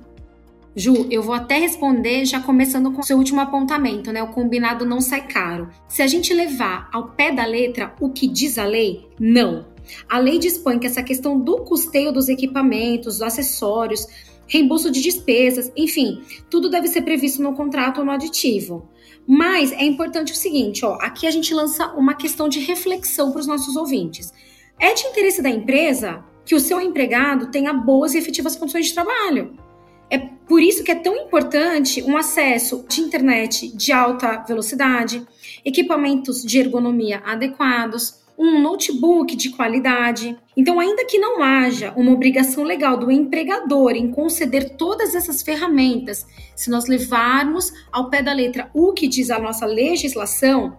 Ju, 0.75 1.07
eu 1.09 1.23
vou 1.23 1.33
até 1.33 1.57
responder 1.57 2.25
já 2.25 2.41
começando 2.41 2.91
com 2.91 2.99
o 2.99 3.03
seu 3.03 3.17
último 3.17 3.39
apontamento, 3.39 4.11
né? 4.11 4.21
O 4.21 4.33
combinado 4.33 4.85
não 4.85 4.99
sai 4.99 5.25
caro. 5.25 5.69
Se 5.87 6.01
a 6.01 6.07
gente 6.07 6.33
levar 6.33 6.89
ao 6.91 7.11
pé 7.11 7.31
da 7.31 7.45
letra 7.45 7.95
o 8.01 8.09
que 8.09 8.27
diz 8.27 8.57
a 8.57 8.65
lei, 8.65 9.07
não. 9.17 9.65
A 10.09 10.19
lei 10.19 10.37
dispõe 10.37 10.77
que 10.77 10.85
essa 10.85 11.01
questão 11.01 11.39
do 11.39 11.59
custeio 11.59 12.11
dos 12.11 12.27
equipamentos, 12.27 13.19
dos 13.19 13.21
acessórios, 13.21 14.05
reembolso 14.47 14.91
de 14.91 15.01
despesas, 15.01 15.71
enfim, 15.77 16.21
tudo 16.49 16.69
deve 16.69 16.89
ser 16.89 17.03
previsto 17.03 17.41
no 17.41 17.55
contrato 17.55 17.99
ou 17.99 18.05
no 18.05 18.11
aditivo. 18.11 18.89
Mas 19.25 19.71
é 19.71 19.85
importante 19.85 20.33
o 20.33 20.35
seguinte, 20.35 20.85
ó, 20.85 20.97
aqui 21.01 21.25
a 21.25 21.31
gente 21.31 21.53
lança 21.53 21.87
uma 21.93 22.15
questão 22.15 22.49
de 22.49 22.59
reflexão 22.59 23.31
para 23.31 23.39
os 23.39 23.47
nossos 23.47 23.77
ouvintes. 23.77 24.33
É 24.77 24.93
de 24.93 25.05
interesse 25.07 25.41
da 25.41 25.49
empresa 25.49 26.21
que 26.45 26.53
o 26.53 26.59
seu 26.59 26.81
empregado 26.81 27.49
tenha 27.49 27.73
boas 27.73 28.13
e 28.13 28.17
efetivas 28.17 28.57
condições 28.57 28.87
de 28.87 28.93
trabalho. 28.93 29.64
É 30.09 30.17
por 30.17 30.61
isso 30.61 30.83
que 30.83 30.91
é 30.91 30.95
tão 30.95 31.15
importante 31.15 32.03
um 32.03 32.15
acesso 32.15 32.85
de 32.87 33.01
internet 33.01 33.75
de 33.75 33.91
alta 33.91 34.43
velocidade, 34.47 35.25
equipamentos 35.63 36.43
de 36.43 36.59
ergonomia 36.59 37.21
adequados, 37.25 38.23
um 38.37 38.61
notebook 38.61 39.35
de 39.35 39.49
qualidade. 39.49 40.37
Então, 40.55 40.79
ainda 40.79 41.05
que 41.05 41.17
não 41.17 41.41
haja 41.41 41.93
uma 41.95 42.11
obrigação 42.11 42.63
legal 42.63 42.97
do 42.97 43.11
empregador 43.11 43.91
em 43.91 44.11
conceder 44.11 44.75
todas 44.75 45.15
essas 45.15 45.41
ferramentas, 45.41 46.25
se 46.55 46.69
nós 46.69 46.85
levarmos 46.85 47.71
ao 47.91 48.09
pé 48.09 48.21
da 48.21 48.33
letra 48.33 48.69
o 48.73 48.93
que 48.93 49.07
diz 49.07 49.31
a 49.31 49.39
nossa 49.39 49.65
legislação, 49.65 50.77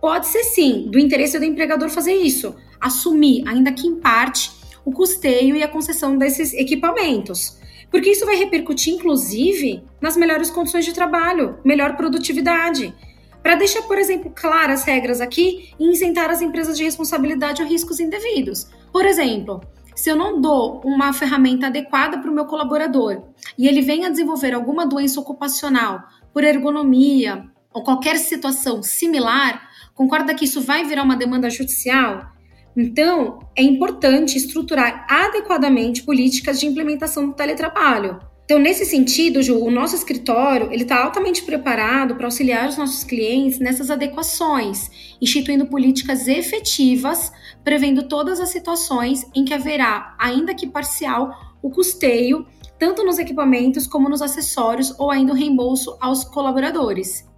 pode 0.00 0.26
ser 0.26 0.44
sim 0.44 0.88
do 0.90 0.98
interesse 0.98 1.38
do 1.38 1.44
empregador 1.44 1.88
fazer 1.88 2.14
isso, 2.14 2.54
assumir, 2.80 3.44
ainda 3.46 3.72
que 3.72 3.86
em 3.86 3.96
parte, 3.96 4.50
o 4.84 4.92
custeio 4.92 5.56
e 5.56 5.62
a 5.62 5.68
concessão 5.68 6.16
desses 6.16 6.54
equipamentos. 6.54 7.59
Porque 7.90 8.10
isso 8.10 8.24
vai 8.24 8.36
repercutir, 8.36 8.94
inclusive, 8.94 9.82
nas 10.00 10.16
melhores 10.16 10.50
condições 10.50 10.84
de 10.84 10.94
trabalho, 10.94 11.58
melhor 11.64 11.96
produtividade. 11.96 12.94
Para 13.42 13.56
deixar, 13.56 13.82
por 13.82 13.98
exemplo, 13.98 14.32
claras 14.34 14.84
regras 14.84 15.20
aqui 15.20 15.72
e 15.78 15.90
isentar 15.92 16.30
as 16.30 16.42
empresas 16.42 16.76
de 16.76 16.84
responsabilidade 16.84 17.62
ou 17.62 17.68
riscos 17.68 17.98
indevidos. 17.98 18.68
Por 18.92 19.04
exemplo, 19.04 19.60
se 19.94 20.10
eu 20.10 20.16
não 20.16 20.40
dou 20.40 20.80
uma 20.84 21.12
ferramenta 21.12 21.66
adequada 21.66 22.18
para 22.18 22.30
o 22.30 22.34
meu 22.34 22.44
colaborador 22.44 23.22
e 23.58 23.66
ele 23.66 23.82
vem 23.82 24.06
a 24.06 24.10
desenvolver 24.10 24.54
alguma 24.54 24.86
doença 24.86 25.20
ocupacional 25.20 26.02
por 26.32 26.44
ergonomia 26.44 27.44
ou 27.72 27.82
qualquer 27.82 28.16
situação 28.16 28.82
similar, 28.82 29.68
concorda 29.94 30.34
que 30.34 30.44
isso 30.44 30.60
vai 30.60 30.84
virar 30.84 31.02
uma 31.02 31.16
demanda 31.16 31.50
judicial? 31.50 32.30
Então, 32.76 33.40
é 33.56 33.62
importante 33.62 34.36
estruturar 34.36 35.06
adequadamente 35.08 36.02
políticas 36.02 36.60
de 36.60 36.66
implementação 36.66 37.26
do 37.26 37.34
teletrabalho. 37.34 38.20
Então, 38.50 38.58
nesse 38.58 38.84
sentido, 38.84 39.42
Ju, 39.42 39.64
o 39.64 39.70
nosso 39.70 39.94
escritório 39.94 40.72
ele 40.72 40.82
está 40.82 41.04
altamente 41.04 41.42
preparado 41.42 42.16
para 42.16 42.26
auxiliar 42.26 42.68
os 42.68 42.76
nossos 42.76 43.04
clientes 43.04 43.60
nessas 43.60 43.92
adequações, 43.92 44.90
instituindo 45.22 45.66
políticas 45.66 46.26
efetivas, 46.26 47.32
prevendo 47.62 48.08
todas 48.08 48.40
as 48.40 48.48
situações 48.48 49.24
em 49.36 49.44
que 49.44 49.54
haverá, 49.54 50.16
ainda 50.18 50.52
que 50.52 50.66
parcial, 50.66 51.30
o 51.62 51.70
custeio, 51.70 52.44
tanto 52.76 53.04
nos 53.04 53.20
equipamentos 53.20 53.86
como 53.86 54.08
nos 54.08 54.20
acessórios 54.20 54.98
ou 54.98 55.12
ainda 55.12 55.32
o 55.32 55.36
reembolso 55.36 55.96
aos 56.00 56.24
colaboradores. 56.24 57.29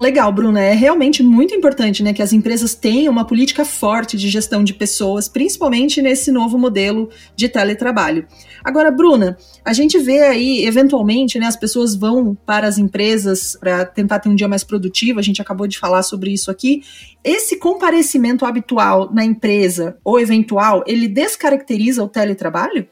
Legal, 0.00 0.32
Bruna. 0.32 0.60
É 0.62 0.72
realmente 0.72 1.22
muito 1.22 1.54
importante 1.54 2.02
né, 2.02 2.14
que 2.14 2.22
as 2.22 2.32
empresas 2.32 2.74
tenham 2.74 3.12
uma 3.12 3.26
política 3.26 3.66
forte 3.66 4.16
de 4.16 4.30
gestão 4.30 4.64
de 4.64 4.72
pessoas, 4.72 5.28
principalmente 5.28 6.00
nesse 6.00 6.32
novo 6.32 6.56
modelo 6.56 7.10
de 7.36 7.50
teletrabalho. 7.50 8.26
Agora, 8.64 8.90
Bruna, 8.90 9.36
a 9.62 9.74
gente 9.74 9.98
vê 9.98 10.22
aí, 10.22 10.64
eventualmente, 10.64 11.38
né, 11.38 11.44
as 11.44 11.56
pessoas 11.56 11.94
vão 11.94 12.34
para 12.46 12.66
as 12.66 12.78
empresas 12.78 13.58
para 13.60 13.84
tentar 13.84 14.20
ter 14.20 14.30
um 14.30 14.34
dia 14.34 14.48
mais 14.48 14.64
produtivo, 14.64 15.18
a 15.18 15.22
gente 15.22 15.42
acabou 15.42 15.66
de 15.66 15.78
falar 15.78 16.02
sobre 16.02 16.32
isso 16.32 16.50
aqui. 16.50 16.82
Esse 17.22 17.58
comparecimento 17.58 18.46
habitual 18.46 19.12
na 19.12 19.22
empresa 19.22 19.98
ou 20.02 20.18
eventual, 20.18 20.82
ele 20.86 21.08
descaracteriza 21.08 22.02
o 22.02 22.08
teletrabalho? 22.08 22.88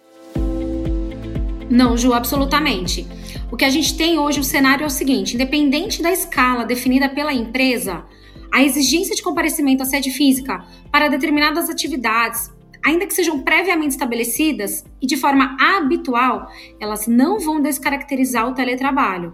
Não, 1.70 1.96
Ju, 1.96 2.12
absolutamente. 2.12 3.06
O 3.50 3.56
que 3.56 3.64
a 3.64 3.70
gente 3.70 3.96
tem 3.96 4.18
hoje, 4.18 4.40
o 4.40 4.44
cenário 4.44 4.84
é 4.84 4.86
o 4.86 4.90
seguinte: 4.90 5.34
independente 5.34 6.02
da 6.02 6.12
escala 6.12 6.64
definida 6.66 7.08
pela 7.08 7.32
empresa, 7.32 8.04
a 8.52 8.62
exigência 8.62 9.16
de 9.16 9.22
comparecimento 9.22 9.82
à 9.82 9.86
sede 9.86 10.10
física 10.10 10.64
para 10.92 11.08
determinadas 11.08 11.70
atividades, 11.70 12.52
ainda 12.84 13.06
que 13.06 13.14
sejam 13.14 13.40
previamente 13.40 13.92
estabelecidas 13.92 14.84
e 15.00 15.06
de 15.06 15.16
forma 15.16 15.56
habitual, 15.58 16.50
elas 16.78 17.06
não 17.06 17.38
vão 17.38 17.60
descaracterizar 17.60 18.46
o 18.46 18.54
teletrabalho. 18.54 19.32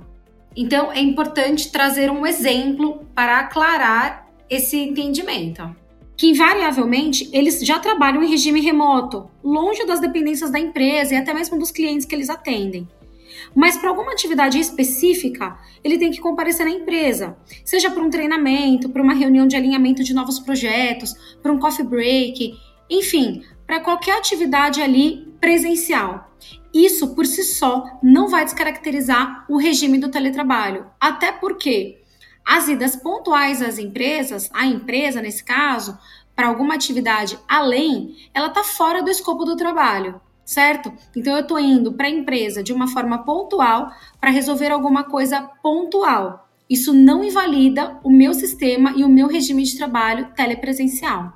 Então, 0.57 0.93
é 0.93 1.01
importante 1.01 1.73
trazer 1.73 2.09
um 2.09 2.25
exemplo 2.25 3.05
para 3.17 3.41
aclarar 3.41 4.29
esse 4.49 4.77
entendimento. 4.77 5.75
Que 6.17 6.29
invariavelmente 6.29 7.29
eles 7.33 7.61
já 7.67 7.81
trabalham 7.81 8.23
em 8.23 8.31
regime 8.31 8.61
remoto, 8.61 9.29
longe 9.43 9.85
das 9.85 9.99
dependências 9.99 10.53
da 10.53 10.61
empresa 10.61 11.15
e 11.15 11.17
até 11.17 11.35
mesmo 11.35 11.59
dos 11.59 11.73
clientes 11.73 12.07
que 12.07 12.15
eles 12.15 12.31
atendem. 12.31 12.87
Mas 13.55 13.77
para 13.77 13.89
alguma 13.89 14.13
atividade 14.13 14.59
específica, 14.59 15.57
ele 15.83 15.99
tem 15.99 16.11
que 16.11 16.21
comparecer 16.21 16.67
na 16.67 16.73
empresa, 16.73 17.37
seja 17.65 17.91
para 17.91 18.03
um 18.03 18.11
treinamento, 18.11 18.89
para 18.89 19.03
uma 19.03 19.15
reunião 19.15 19.47
de 19.47 19.57
alinhamento 19.57 20.03
de 20.03 20.13
novos 20.13 20.41
projetos, 20.41 21.15
para 21.41 21.53
um 21.53 21.59
coffee 21.59 21.85
break, 21.85 22.59
enfim, 22.91 23.45
para 23.67 23.81
qualquer 23.81 24.19
atividade 24.19 24.83
ali 24.83 25.33
presencial. 25.41 26.31
Isso 26.73 27.15
por 27.15 27.25
si 27.25 27.45
só 27.45 27.85
não 28.03 28.29
vai 28.29 28.45
descaracterizar 28.45 29.45
o 29.49 29.57
regime 29.57 29.99
do 29.99 30.11
teletrabalho, 30.11 30.87
até 31.01 31.31
porque 31.31 32.01
as 32.45 32.69
idas 32.69 32.97
pontuais 32.97 33.63
às 33.63 33.79
empresas, 33.79 34.51
a 34.53 34.67
empresa 34.67 35.23
nesse 35.23 35.45
caso, 35.45 35.97
para 36.35 36.49
alguma 36.49 36.75
atividade 36.75 37.39
além, 37.49 38.17
ela 38.35 38.49
está 38.49 38.65
fora 38.65 39.03
do 39.03 39.11
escopo 39.11 39.45
do 39.45 39.57
trabalho 39.57 40.21
certo? 40.45 40.93
Então 41.17 41.35
eu 41.35 41.43
estou 41.43 41.59
indo 41.59 41.93
para 41.93 42.07
a 42.07 42.11
empresa 42.11 42.63
de 42.63 42.73
uma 42.73 42.89
forma 42.89 43.25
pontual 43.25 43.91
para 44.21 44.31
resolver 44.31 44.71
alguma 44.71 45.05
coisa 45.05 45.41
pontual. 45.63 46.49
Isso 46.69 46.93
não 46.93 47.23
invalida 47.23 47.99
o 48.03 48.11
meu 48.11 48.33
sistema 48.33 48.95
e 48.97 49.05
o 49.05 49.09
meu 49.09 49.27
regime 49.27 49.63
de 49.63 49.77
trabalho 49.77 50.29
telepresencial. 50.35 51.33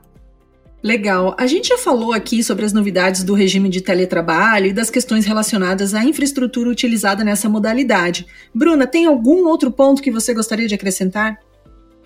Legal. 0.83 1.35
A 1.39 1.47
gente 1.47 1.69
já 1.69 1.79
falou 1.79 2.13
aqui 2.13 2.43
sobre 2.43 2.65
as 2.65 2.73
novidades 2.73 3.25
do 3.25 3.35
regime 3.35 3.69
de 3.69 3.81
teletrabalho 3.81 4.67
e 4.67 4.73
das 4.73 4.91
questões 4.91 5.27
relacionadas 5.27 5.93
à 5.93 6.05
infraestrutura 6.05 6.71
utilizada 6.71 7.25
nessa 7.25 7.49
modalidade. 7.49 8.27
Bruna, 8.55 8.87
tem 8.87 9.07
algum 9.07 9.47
outro 9.47 9.73
ponto 9.73 10.01
que 10.01 10.11
você 10.11 10.33
gostaria 10.33 10.69
de 10.69 10.75
acrescentar? 10.77 11.37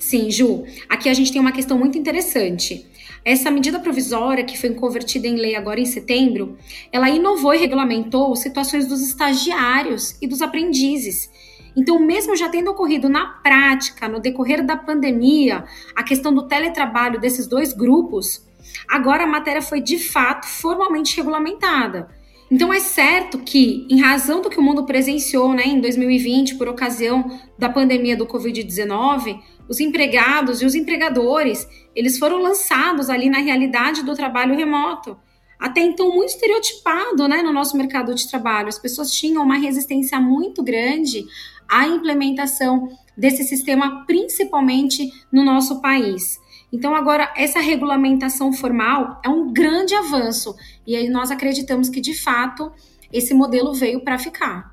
Sim, 0.02 0.30
Ju. 0.30 0.64
Aqui 0.88 1.09
a 1.09 1.14
gente 1.14 1.30
tem 1.30 1.40
uma 1.40 1.52
questão 1.52 1.78
muito 1.78 1.97
interessante. 1.97 2.85
Essa 3.25 3.52
medida 3.52 3.78
provisória, 3.78 4.42
que 4.42 4.59
foi 4.59 4.71
convertida 4.75 5.28
em 5.28 5.37
lei 5.37 5.54
agora 5.54 5.78
em 5.78 5.87
setembro, 5.87 6.59
ela 6.90 7.09
inovou 7.09 7.54
e 7.54 7.59
regulamentou 7.59 8.35
situações 8.35 8.88
dos 8.88 9.00
estagiários 9.00 10.16
e 10.21 10.26
dos 10.26 10.42
aprendizes. 10.42 11.30
Então, 11.76 12.00
mesmo 12.00 12.35
já 12.35 12.49
tendo 12.49 12.73
ocorrido 12.73 13.09
na 13.09 13.26
prática, 13.26 14.09
no 14.09 14.18
decorrer 14.18 14.66
da 14.66 14.76
pandemia, 14.76 15.64
a 15.94 16.02
questão 16.02 16.35
do 16.35 16.49
teletrabalho 16.49 17.21
desses 17.21 17.47
dois 17.47 17.73
grupos, 17.73 18.44
Agora 18.88 19.25
a 19.25 19.26
matéria 19.26 19.62
foi 19.62 19.80
de 19.80 19.99
fato 19.99 20.47
formalmente 20.47 21.16
regulamentada. 21.16 22.09
Então 22.52 22.71
é 22.71 22.80
certo 22.80 23.38
que, 23.38 23.87
em 23.88 23.99
razão 23.99 24.42
do 24.42 24.50
que 24.50 24.59
o 24.59 24.62
mundo 24.62 24.85
presenciou 24.85 25.54
né, 25.54 25.64
em 25.64 25.80
2020, 25.80 26.56
por 26.56 26.68
ocasião 26.68 27.40
da 27.59 27.71
pandemia 27.71 28.14
do 28.14 28.26
Covid-19, 28.26 29.40
os 29.69 29.81
empregados 29.81 30.61
e 30.61 30.66
os 30.66 30.75
empregadores, 30.75 31.66
eles 31.95 32.19
foram 32.19 32.40
lançados 32.40 33.09
ali 33.09 33.31
na 33.31 33.38
realidade 33.38 34.02
do 34.02 34.14
trabalho 34.14 34.57
remoto. 34.57 35.16
Até 35.59 35.81
então 35.81 36.12
muito 36.12 36.31
estereotipado 36.31 37.28
né, 37.28 37.40
no 37.40 37.52
nosso 37.52 37.76
mercado 37.76 38.14
de 38.14 38.28
trabalho. 38.28 38.69
As 38.69 38.78
pessoas 38.78 39.12
tinham 39.12 39.45
uma 39.45 39.59
resistência 39.59 40.19
muito 40.21 40.62
grande 40.62 41.25
à 41.69 41.87
implementação 41.87 42.88
desse 43.16 43.45
sistema, 43.45 44.04
principalmente 44.04 45.09
no 45.33 45.45
nosso 45.45 45.81
país. 45.81 46.40
Então, 46.73 46.97
agora, 46.97 47.33
essa 47.37 47.61
regulamentação 47.61 48.52
formal 48.52 49.21
é 49.25 49.28
um 49.28 49.52
grande 49.52 49.95
avanço. 49.95 50.57
E 50.87 50.97
aí 50.97 51.09
nós 51.09 51.31
acreditamos 51.31 51.88
que, 51.88 52.00
de 52.00 52.14
fato, 52.14 52.73
esse 53.12 53.35
modelo 53.35 53.75
veio 53.75 54.00
para 54.00 54.19
ficar. 54.19 54.73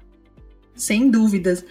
Sem 0.74 1.10
dúvidas. 1.10 1.66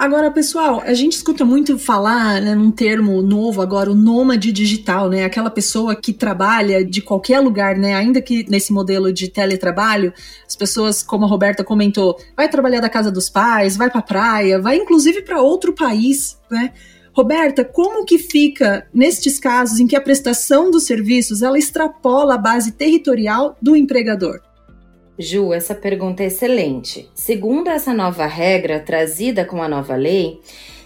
Agora, 0.00 0.30
pessoal, 0.30 0.80
a 0.80 0.94
gente 0.94 1.12
escuta 1.12 1.44
muito 1.44 1.78
falar 1.78 2.40
né, 2.40 2.54
num 2.54 2.70
termo 2.70 3.20
novo 3.20 3.60
agora, 3.60 3.90
o 3.90 3.94
nômade 3.94 4.50
digital, 4.50 5.10
né? 5.10 5.24
Aquela 5.24 5.50
pessoa 5.50 5.94
que 5.94 6.10
trabalha 6.10 6.82
de 6.82 7.02
qualquer 7.02 7.38
lugar, 7.38 7.76
né? 7.76 7.92
Ainda 7.94 8.22
que 8.22 8.46
nesse 8.48 8.72
modelo 8.72 9.12
de 9.12 9.28
teletrabalho, 9.28 10.10
as 10.48 10.56
pessoas, 10.56 11.02
como 11.02 11.26
a 11.26 11.28
Roberta 11.28 11.62
comentou, 11.62 12.18
vai 12.34 12.48
trabalhar 12.48 12.80
da 12.80 12.88
casa 12.88 13.12
dos 13.12 13.28
pais, 13.28 13.76
vai 13.76 13.90
para 13.90 14.00
praia, 14.00 14.58
vai 14.58 14.78
inclusive 14.78 15.20
para 15.20 15.42
outro 15.42 15.74
país, 15.74 16.38
né? 16.50 16.72
Roberta, 17.12 17.62
como 17.62 18.06
que 18.06 18.18
fica 18.18 18.86
nestes 18.94 19.38
casos 19.38 19.80
em 19.80 19.86
que 19.86 19.96
a 19.96 20.00
prestação 20.00 20.70
dos 20.70 20.84
serviços 20.84 21.42
ela 21.42 21.58
extrapola 21.58 22.36
a 22.36 22.38
base 22.38 22.72
territorial 22.72 23.54
do 23.60 23.76
empregador? 23.76 24.40
Ju, 25.20 25.52
essa 25.52 25.74
pergunta 25.74 26.22
é 26.22 26.26
excelente. 26.26 27.10
Segundo 27.14 27.68
essa 27.68 27.92
nova 27.92 28.24
regra 28.24 28.80
trazida 28.80 29.44
com 29.44 29.62
a 29.62 29.68
nova 29.68 29.94
lei, 29.94 30.40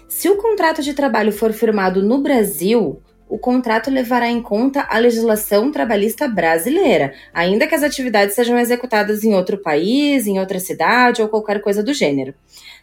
se 0.09 0.29
o 0.29 0.35
contrato 0.35 0.81
de 0.81 0.93
trabalho 0.93 1.31
for 1.31 1.53
firmado 1.53 2.03
no 2.03 2.17
Brasil, 2.17 3.01
o 3.29 3.39
contrato 3.39 3.89
levará 3.89 4.27
em 4.27 4.41
conta 4.41 4.85
a 4.89 4.97
legislação 4.97 5.71
trabalhista 5.71 6.27
brasileira, 6.27 7.13
ainda 7.33 7.65
que 7.65 7.75
as 7.75 7.81
atividades 7.81 8.35
sejam 8.35 8.59
executadas 8.59 9.23
em 9.23 9.33
outro 9.33 9.57
país, 9.57 10.27
em 10.27 10.37
outra 10.37 10.59
cidade 10.59 11.21
ou 11.21 11.29
qualquer 11.29 11.61
coisa 11.61 11.81
do 11.81 11.93
gênero 11.93 12.33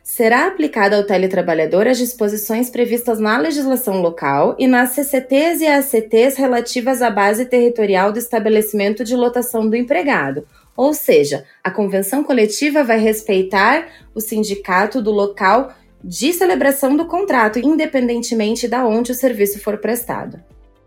será 0.02 0.47
aplicada 0.47 0.97
ao 0.97 1.04
teletrabalhador 1.04 1.87
as 1.87 1.97
disposições 1.97 2.68
previstas 2.68 3.21
na 3.21 3.38
legislação 3.38 4.00
local 4.00 4.56
e 4.59 4.66
nas 4.66 4.90
CCTs 4.90 5.62
e 5.62 5.66
ACTs 5.66 6.37
relativas 6.37 7.00
à 7.02 7.11
base 7.11 7.47
territorial 7.47 8.12
do 8.12 8.18
estabelecimento 8.18 9.04
de 9.04 9.14
lotação 9.14 9.68
do 9.68 9.76
empregado. 9.76 10.44
Ou 10.76 10.95
seja, 10.95 11.45
a 11.62 11.71
convenção 11.71 12.25
coletiva 12.25 12.83
vai 12.83 12.99
respeitar 12.99 13.87
o 14.14 14.21
sindicato 14.21 15.02
do 15.02 15.11
local 15.11 15.75
de 16.02 16.33
celebração 16.33 16.97
do 16.97 17.07
contrato, 17.07 17.59
independentemente 17.59 18.67
de 18.67 18.76
onde 18.76 19.12
o 19.12 19.14
serviço 19.14 19.61
for 19.61 19.79
prestado. 19.79 20.43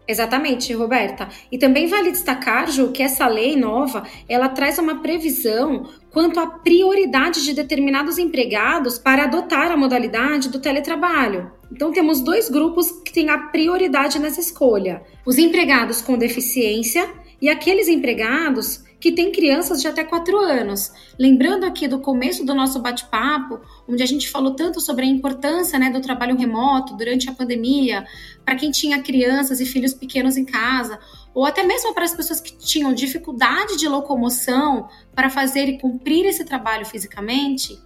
Exatamente, 0.08 0.72
Roberta. 0.74 1.27
E 1.51 1.58
também 1.58 1.88
vale 1.88 2.12
destacar, 2.12 2.70
Ju, 2.70 2.92
que 2.92 3.01
essa 3.01 3.27
lei 3.27 3.56
nova, 3.56 4.04
ela 4.30 4.50
traz 4.50 4.77
uma 4.77 5.01
previsão 5.01 5.89
quanto 6.12 6.39
à 6.39 6.46
prioridade 6.46 7.44
de 7.44 7.54
determinados 7.54 8.20
empregados 8.20 9.00
para 9.00 9.24
adotar 9.24 9.72
a 9.72 9.77
modalidade 9.77 10.50
do 10.50 10.60
teletrabalho. 10.60 11.51
Então 11.72 11.92
temos 11.92 12.21
dois 12.21 12.50
grupos 12.50 12.91
que 13.04 13.12
têm 13.12 13.30
a 13.30 13.38
prioridade 13.48 14.19
nessa 14.19 14.39
escolha: 14.39 15.02
os 15.26 15.39
empregados 15.39 16.02
com 16.02 16.17
deficiência 16.17 17.10
e 17.41 17.50
aqueles 17.50 17.88
empregados 17.88 18.84
que 18.99 19.12
têm 19.12 19.31
crianças 19.31 19.81
de 19.81 19.88
até 19.88 20.03
4 20.03 20.38
anos. 20.38 20.91
Lembrando 21.19 21.65
aqui 21.65 21.88
do 21.88 21.99
começo 21.99 22.45
do 22.45 22.55
nosso 22.55 22.79
bate-papo, 22.79 23.60
onde 23.88 24.01
a 24.01 24.05
gente 24.05 24.29
falou 24.29 24.55
tanto 24.55 24.81
sobre 24.81 25.05
a 25.05 25.10
importância 25.10 25.77
né, 25.77 25.89
do 25.89 26.01
trabalho 26.01 26.38
remoto 26.38 26.95
durante 26.95 27.29
a 27.29 27.34
pandemia, 27.34 28.05
para 28.43 28.55
quem 28.55 28.71
tinha 28.71 29.01
crianças 29.01 29.60
e 29.60 29.65
filhos 29.65 29.93
pequenos 29.93 30.38
em 30.38 30.45
casa, 30.45 30.99
ou 31.34 31.45
até 31.45 31.63
mesmo 31.63 31.93
para 31.93 32.05
as 32.05 32.15
pessoas 32.15 32.39
que 32.39 32.58
tinham 32.58 32.93
dificuldade 32.93 33.77
de 33.77 33.88
locomoção 33.88 34.88
para 35.13 35.29
fazer 35.29 35.67
e 35.67 35.77
cumprir 35.79 36.25
esse 36.25 36.45
trabalho 36.45 36.86
fisicamente. 36.86 37.79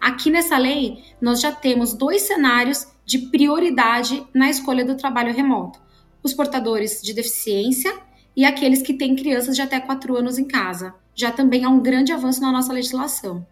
Aqui 0.00 0.30
nessa 0.30 0.56
lei, 0.56 1.04
nós 1.20 1.40
já 1.40 1.52
temos 1.52 1.92
dois 1.92 2.22
cenários 2.22 2.86
de 3.04 3.18
prioridade 3.18 4.26
na 4.34 4.50
escolha 4.50 4.84
do 4.84 4.96
trabalho 4.96 5.32
remoto: 5.32 5.78
os 6.22 6.34
portadores 6.34 7.00
de 7.02 7.12
deficiência 7.12 8.05
e 8.36 8.44
aqueles 8.44 8.82
que 8.82 8.92
têm 8.92 9.16
crianças 9.16 9.56
de 9.56 9.62
até 9.62 9.80
4 9.80 10.16
anos 10.16 10.38
em 10.38 10.44
casa. 10.44 10.94
Já 11.14 11.30
também 11.30 11.64
há 11.64 11.70
um 11.70 11.80
grande 11.80 12.12
avanço 12.12 12.40
na 12.40 12.52
nossa 12.52 12.72
legislação. 12.72 13.46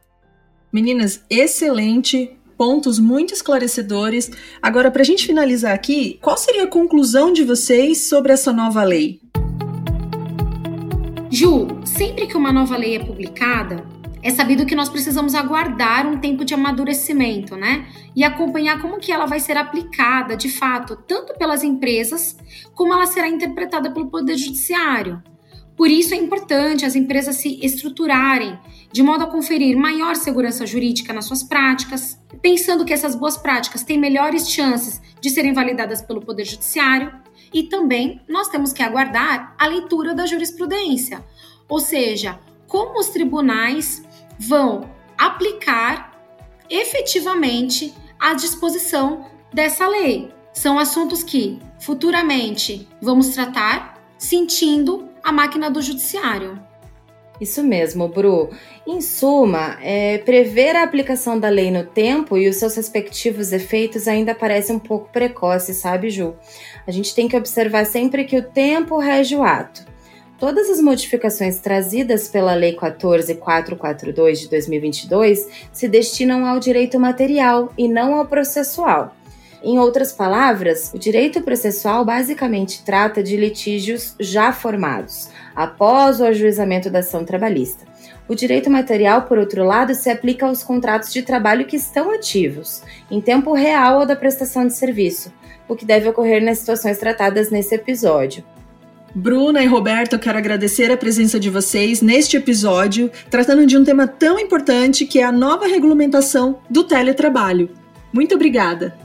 Meninas, 0.70 1.24
excelente, 1.30 2.36
pontos 2.58 2.98
muito 2.98 3.32
esclarecedores. 3.32 4.30
Agora, 4.60 4.90
para 4.90 5.02
a 5.02 5.04
gente 5.04 5.26
finalizar 5.26 5.72
aqui, 5.72 6.18
qual 6.20 6.36
seria 6.36 6.64
a 6.64 6.68
conclusão 6.68 7.32
de 7.32 7.42
vocês 7.44 8.08
sobre 8.08 8.32
essa 8.32 8.52
nova 8.52 8.82
lei? 8.84 9.20
Ju, 11.30 11.66
sempre 11.84 12.26
que 12.26 12.36
uma 12.36 12.52
nova 12.52 12.76
lei 12.76 12.96
é 12.96 13.04
publicada, 13.04 13.84
é 14.24 14.30
sabido 14.30 14.64
que 14.64 14.74
nós 14.74 14.88
precisamos 14.88 15.34
aguardar 15.34 16.06
um 16.06 16.18
tempo 16.18 16.46
de 16.46 16.54
amadurecimento, 16.54 17.56
né? 17.56 17.87
E 18.16 18.24
acompanhar 18.24 18.80
como 18.80 18.98
que 18.98 19.12
ela 19.12 19.26
vai 19.26 19.38
ser 19.38 19.58
aplicada, 19.58 20.34
de 20.34 20.48
fato, 20.48 20.96
tanto 20.96 21.34
pelas 21.34 21.62
empresas, 21.62 22.34
como 22.74 22.94
ela 22.94 23.04
será 23.04 23.28
interpretada 23.28 23.92
pelo 23.92 24.08
Poder 24.08 24.38
Judiciário. 24.38 25.22
Por 25.76 25.90
isso 25.90 26.14
é 26.14 26.16
importante 26.16 26.87
as 26.87 26.96
empresas 26.96 27.37
se 27.37 27.58
estruturarem 27.62 28.58
de 28.90 29.02
modo 29.02 29.24
a 29.24 29.26
conferir 29.26 29.76
maior 29.76 30.16
segurança 30.16 30.64
jurídica 30.64 31.12
nas 31.12 31.26
suas 31.26 31.42
práticas, 31.42 32.18
pensando 32.40 32.84
que 32.84 32.94
essas 32.94 33.14
boas 33.14 33.37
práticas 33.37 33.82
têm 33.82 33.98
melhores 33.98 34.48
chances 34.48 35.02
de 35.20 35.28
serem 35.28 35.52
validadas 35.52 36.00
pelo 36.00 36.22
Poder 36.22 36.44
Judiciário, 36.44 37.12
e 37.52 37.64
também 37.64 38.22
nós 38.26 38.48
temos 38.48 38.72
que 38.72 38.82
aguardar 38.82 39.54
a 39.58 39.66
leitura 39.66 40.14
da 40.14 40.24
jurisprudência, 40.24 41.22
ou 41.68 41.78
seja, 41.78 42.38
como 42.66 42.98
os 42.98 43.08
tribunais 43.08 44.03
vão 44.38 44.90
aplicar 45.16 46.12
efetivamente 46.68 47.94
a 48.18 48.34
disposição 48.34 49.26
dessa 49.52 49.86
lei. 49.86 50.32
São 50.52 50.78
assuntos 50.78 51.22
que 51.22 51.58
futuramente 51.80 52.88
vamos 53.00 53.28
tratar 53.30 54.00
sentindo 54.16 55.08
a 55.22 55.32
máquina 55.32 55.70
do 55.70 55.82
judiciário. 55.82 56.62
Isso 57.40 57.62
mesmo, 57.64 58.08
Bru. 58.08 58.50
Em 58.86 59.00
suma, 59.00 59.76
é, 59.82 60.18
prever 60.18 60.76
a 60.76 60.84
aplicação 60.84 61.38
da 61.38 61.48
lei 61.48 61.70
no 61.70 61.84
tempo 61.84 62.38
e 62.38 62.48
os 62.48 62.56
seus 62.56 62.76
respectivos 62.76 63.52
efeitos 63.52 64.06
ainda 64.06 64.34
parece 64.34 64.72
um 64.72 64.78
pouco 64.78 65.10
precoce, 65.10 65.74
sabe, 65.74 66.10
Ju? 66.10 66.36
A 66.86 66.92
gente 66.92 67.14
tem 67.14 67.26
que 67.26 67.36
observar 67.36 67.86
sempre 67.86 68.24
que 68.24 68.36
o 68.36 68.42
tempo 68.42 68.98
rege 68.98 69.34
o 69.34 69.42
ato. 69.42 69.84
Todas 70.38 70.68
as 70.68 70.80
modificações 70.80 71.60
trazidas 71.60 72.28
pela 72.28 72.54
Lei 72.54 72.72
14442 72.72 74.40
de 74.40 74.48
2022 74.48 75.48
se 75.72 75.86
destinam 75.86 76.44
ao 76.44 76.58
direito 76.58 76.98
material 76.98 77.72
e 77.78 77.86
não 77.86 78.14
ao 78.16 78.26
processual. 78.26 79.14
Em 79.62 79.78
outras 79.78 80.12
palavras, 80.12 80.92
o 80.92 80.98
direito 80.98 81.40
processual 81.40 82.04
basicamente 82.04 82.84
trata 82.84 83.22
de 83.22 83.36
litígios 83.36 84.14
já 84.20 84.52
formados, 84.52 85.30
após 85.54 86.20
o 86.20 86.24
ajuizamento 86.24 86.90
da 86.90 86.98
ação 86.98 87.24
trabalhista. 87.24 87.86
O 88.28 88.34
direito 88.34 88.68
material, 88.68 89.22
por 89.22 89.38
outro 89.38 89.64
lado, 89.64 89.94
se 89.94 90.10
aplica 90.10 90.46
aos 90.46 90.62
contratos 90.62 91.12
de 91.12 91.22
trabalho 91.22 91.64
que 91.64 91.76
estão 91.76 92.10
ativos, 92.10 92.82
em 93.10 93.20
tempo 93.20 93.54
real 93.54 94.00
ou 94.00 94.06
da 94.06 94.16
prestação 94.16 94.66
de 94.66 94.74
serviço, 94.74 95.32
o 95.68 95.76
que 95.76 95.86
deve 95.86 96.08
ocorrer 96.08 96.42
nas 96.42 96.58
situações 96.58 96.98
tratadas 96.98 97.50
nesse 97.50 97.74
episódio. 97.74 98.44
Bruna 99.16 99.62
e 99.62 99.66
Roberto, 99.66 100.14
eu 100.14 100.18
quero 100.18 100.38
agradecer 100.38 100.90
a 100.90 100.96
presença 100.96 101.38
de 101.38 101.48
vocês 101.48 102.03
neste 102.03 102.37
episódio, 102.37 103.12
tratando 103.31 103.64
de 103.64 103.79
um 103.79 103.85
tema 103.85 104.09
tão 104.09 104.40
importante 104.40 105.07
que 105.07 105.20
é 105.20 105.22
a 105.22 105.31
nova 105.31 105.68
regulamentação 105.68 106.59
do 106.68 106.83
teletrabalho. 106.83 107.70
Muito 108.12 108.35
obrigada! 108.35 108.98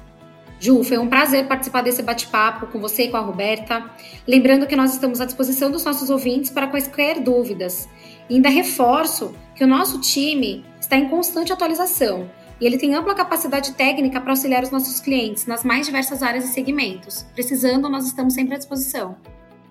Ju, 0.60 0.84
foi 0.84 0.98
um 0.98 1.08
prazer 1.08 1.48
participar 1.48 1.84
desse 1.84 2.02
bate-papo 2.02 2.66
com 2.68 2.80
você 2.80 3.04
e 3.04 3.10
com 3.10 3.18
a 3.18 3.22
Roberta. 3.22 3.86
Lembrando 4.28 4.66
que 4.66 4.76
nós 4.76 4.94
estamos 4.94 5.22
à 5.22 5.26
disposição 5.26 5.70
dos 5.70 5.86
nossos 5.86 6.10
ouvintes 6.10 6.50
para 6.50 6.68
quaisquer 6.68 7.20
dúvidas. 7.22 7.88
E 8.28 8.36
ainda 8.36 8.50
reforço 8.50 9.34
que 9.56 9.64
o 9.64 9.68
nosso 9.68 10.02
time 10.02 10.66
está 10.82 10.98
em 10.98 11.08
constante 11.08 11.54
atualização 11.54 12.30
e 12.60 12.66
ele 12.66 12.78
tem 12.78 12.94
ampla 12.94 13.16
capacidade 13.16 13.74
técnica 13.74 14.20
para 14.20 14.32
auxiliar 14.32 14.64
os 14.64 14.72
nossos 14.72 15.00
clientes 15.00 15.46
nas 15.46 15.64
mais 15.64 15.86
diversas 15.86 16.22
áreas 16.22 16.44
e 16.44 16.48
segmentos. 16.50 17.26
Precisando, 17.34 17.88
nós 17.88 18.06
estamos 18.06 18.34
sempre 18.34 18.56
à 18.56 18.58
disposição. 18.58 19.16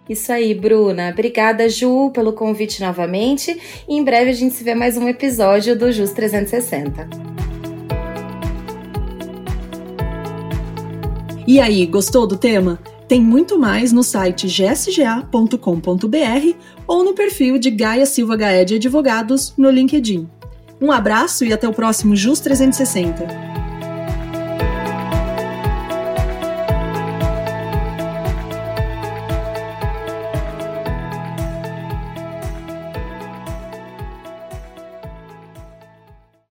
Isso 0.08 0.32
aí, 0.32 0.54
Bruna. 0.54 1.10
Obrigada, 1.10 1.68
Ju, 1.68 2.10
pelo 2.12 2.32
convite 2.32 2.80
novamente. 2.80 3.58
E 3.88 3.94
em 3.94 4.02
breve 4.02 4.30
a 4.30 4.34
gente 4.34 4.54
se 4.54 4.64
vê 4.64 4.74
mais 4.74 4.96
um 4.96 5.06
episódio 5.06 5.76
do 5.76 5.92
Jus 5.92 6.12
360. 6.12 7.08
E 11.46 11.60
aí, 11.60 11.84
gostou 11.86 12.26
do 12.26 12.36
tema? 12.36 12.78
Tem 13.06 13.20
muito 13.20 13.58
mais 13.58 13.90
no 13.90 14.02
site 14.02 14.46
gsga.com.br 14.46 15.56
ou 16.86 17.04
no 17.04 17.14
perfil 17.14 17.58
de 17.58 17.70
Gaia 17.70 18.04
Silva 18.04 18.36
Gaé 18.36 18.64
de 18.64 18.74
Advogados 18.74 19.54
no 19.56 19.70
LinkedIn. 19.70 20.28
Um 20.80 20.92
abraço 20.92 21.44
e 21.44 21.52
até 21.52 21.66
o 21.66 21.72
próximo 21.72 22.14
Jus 22.14 22.38
360. 22.40 23.47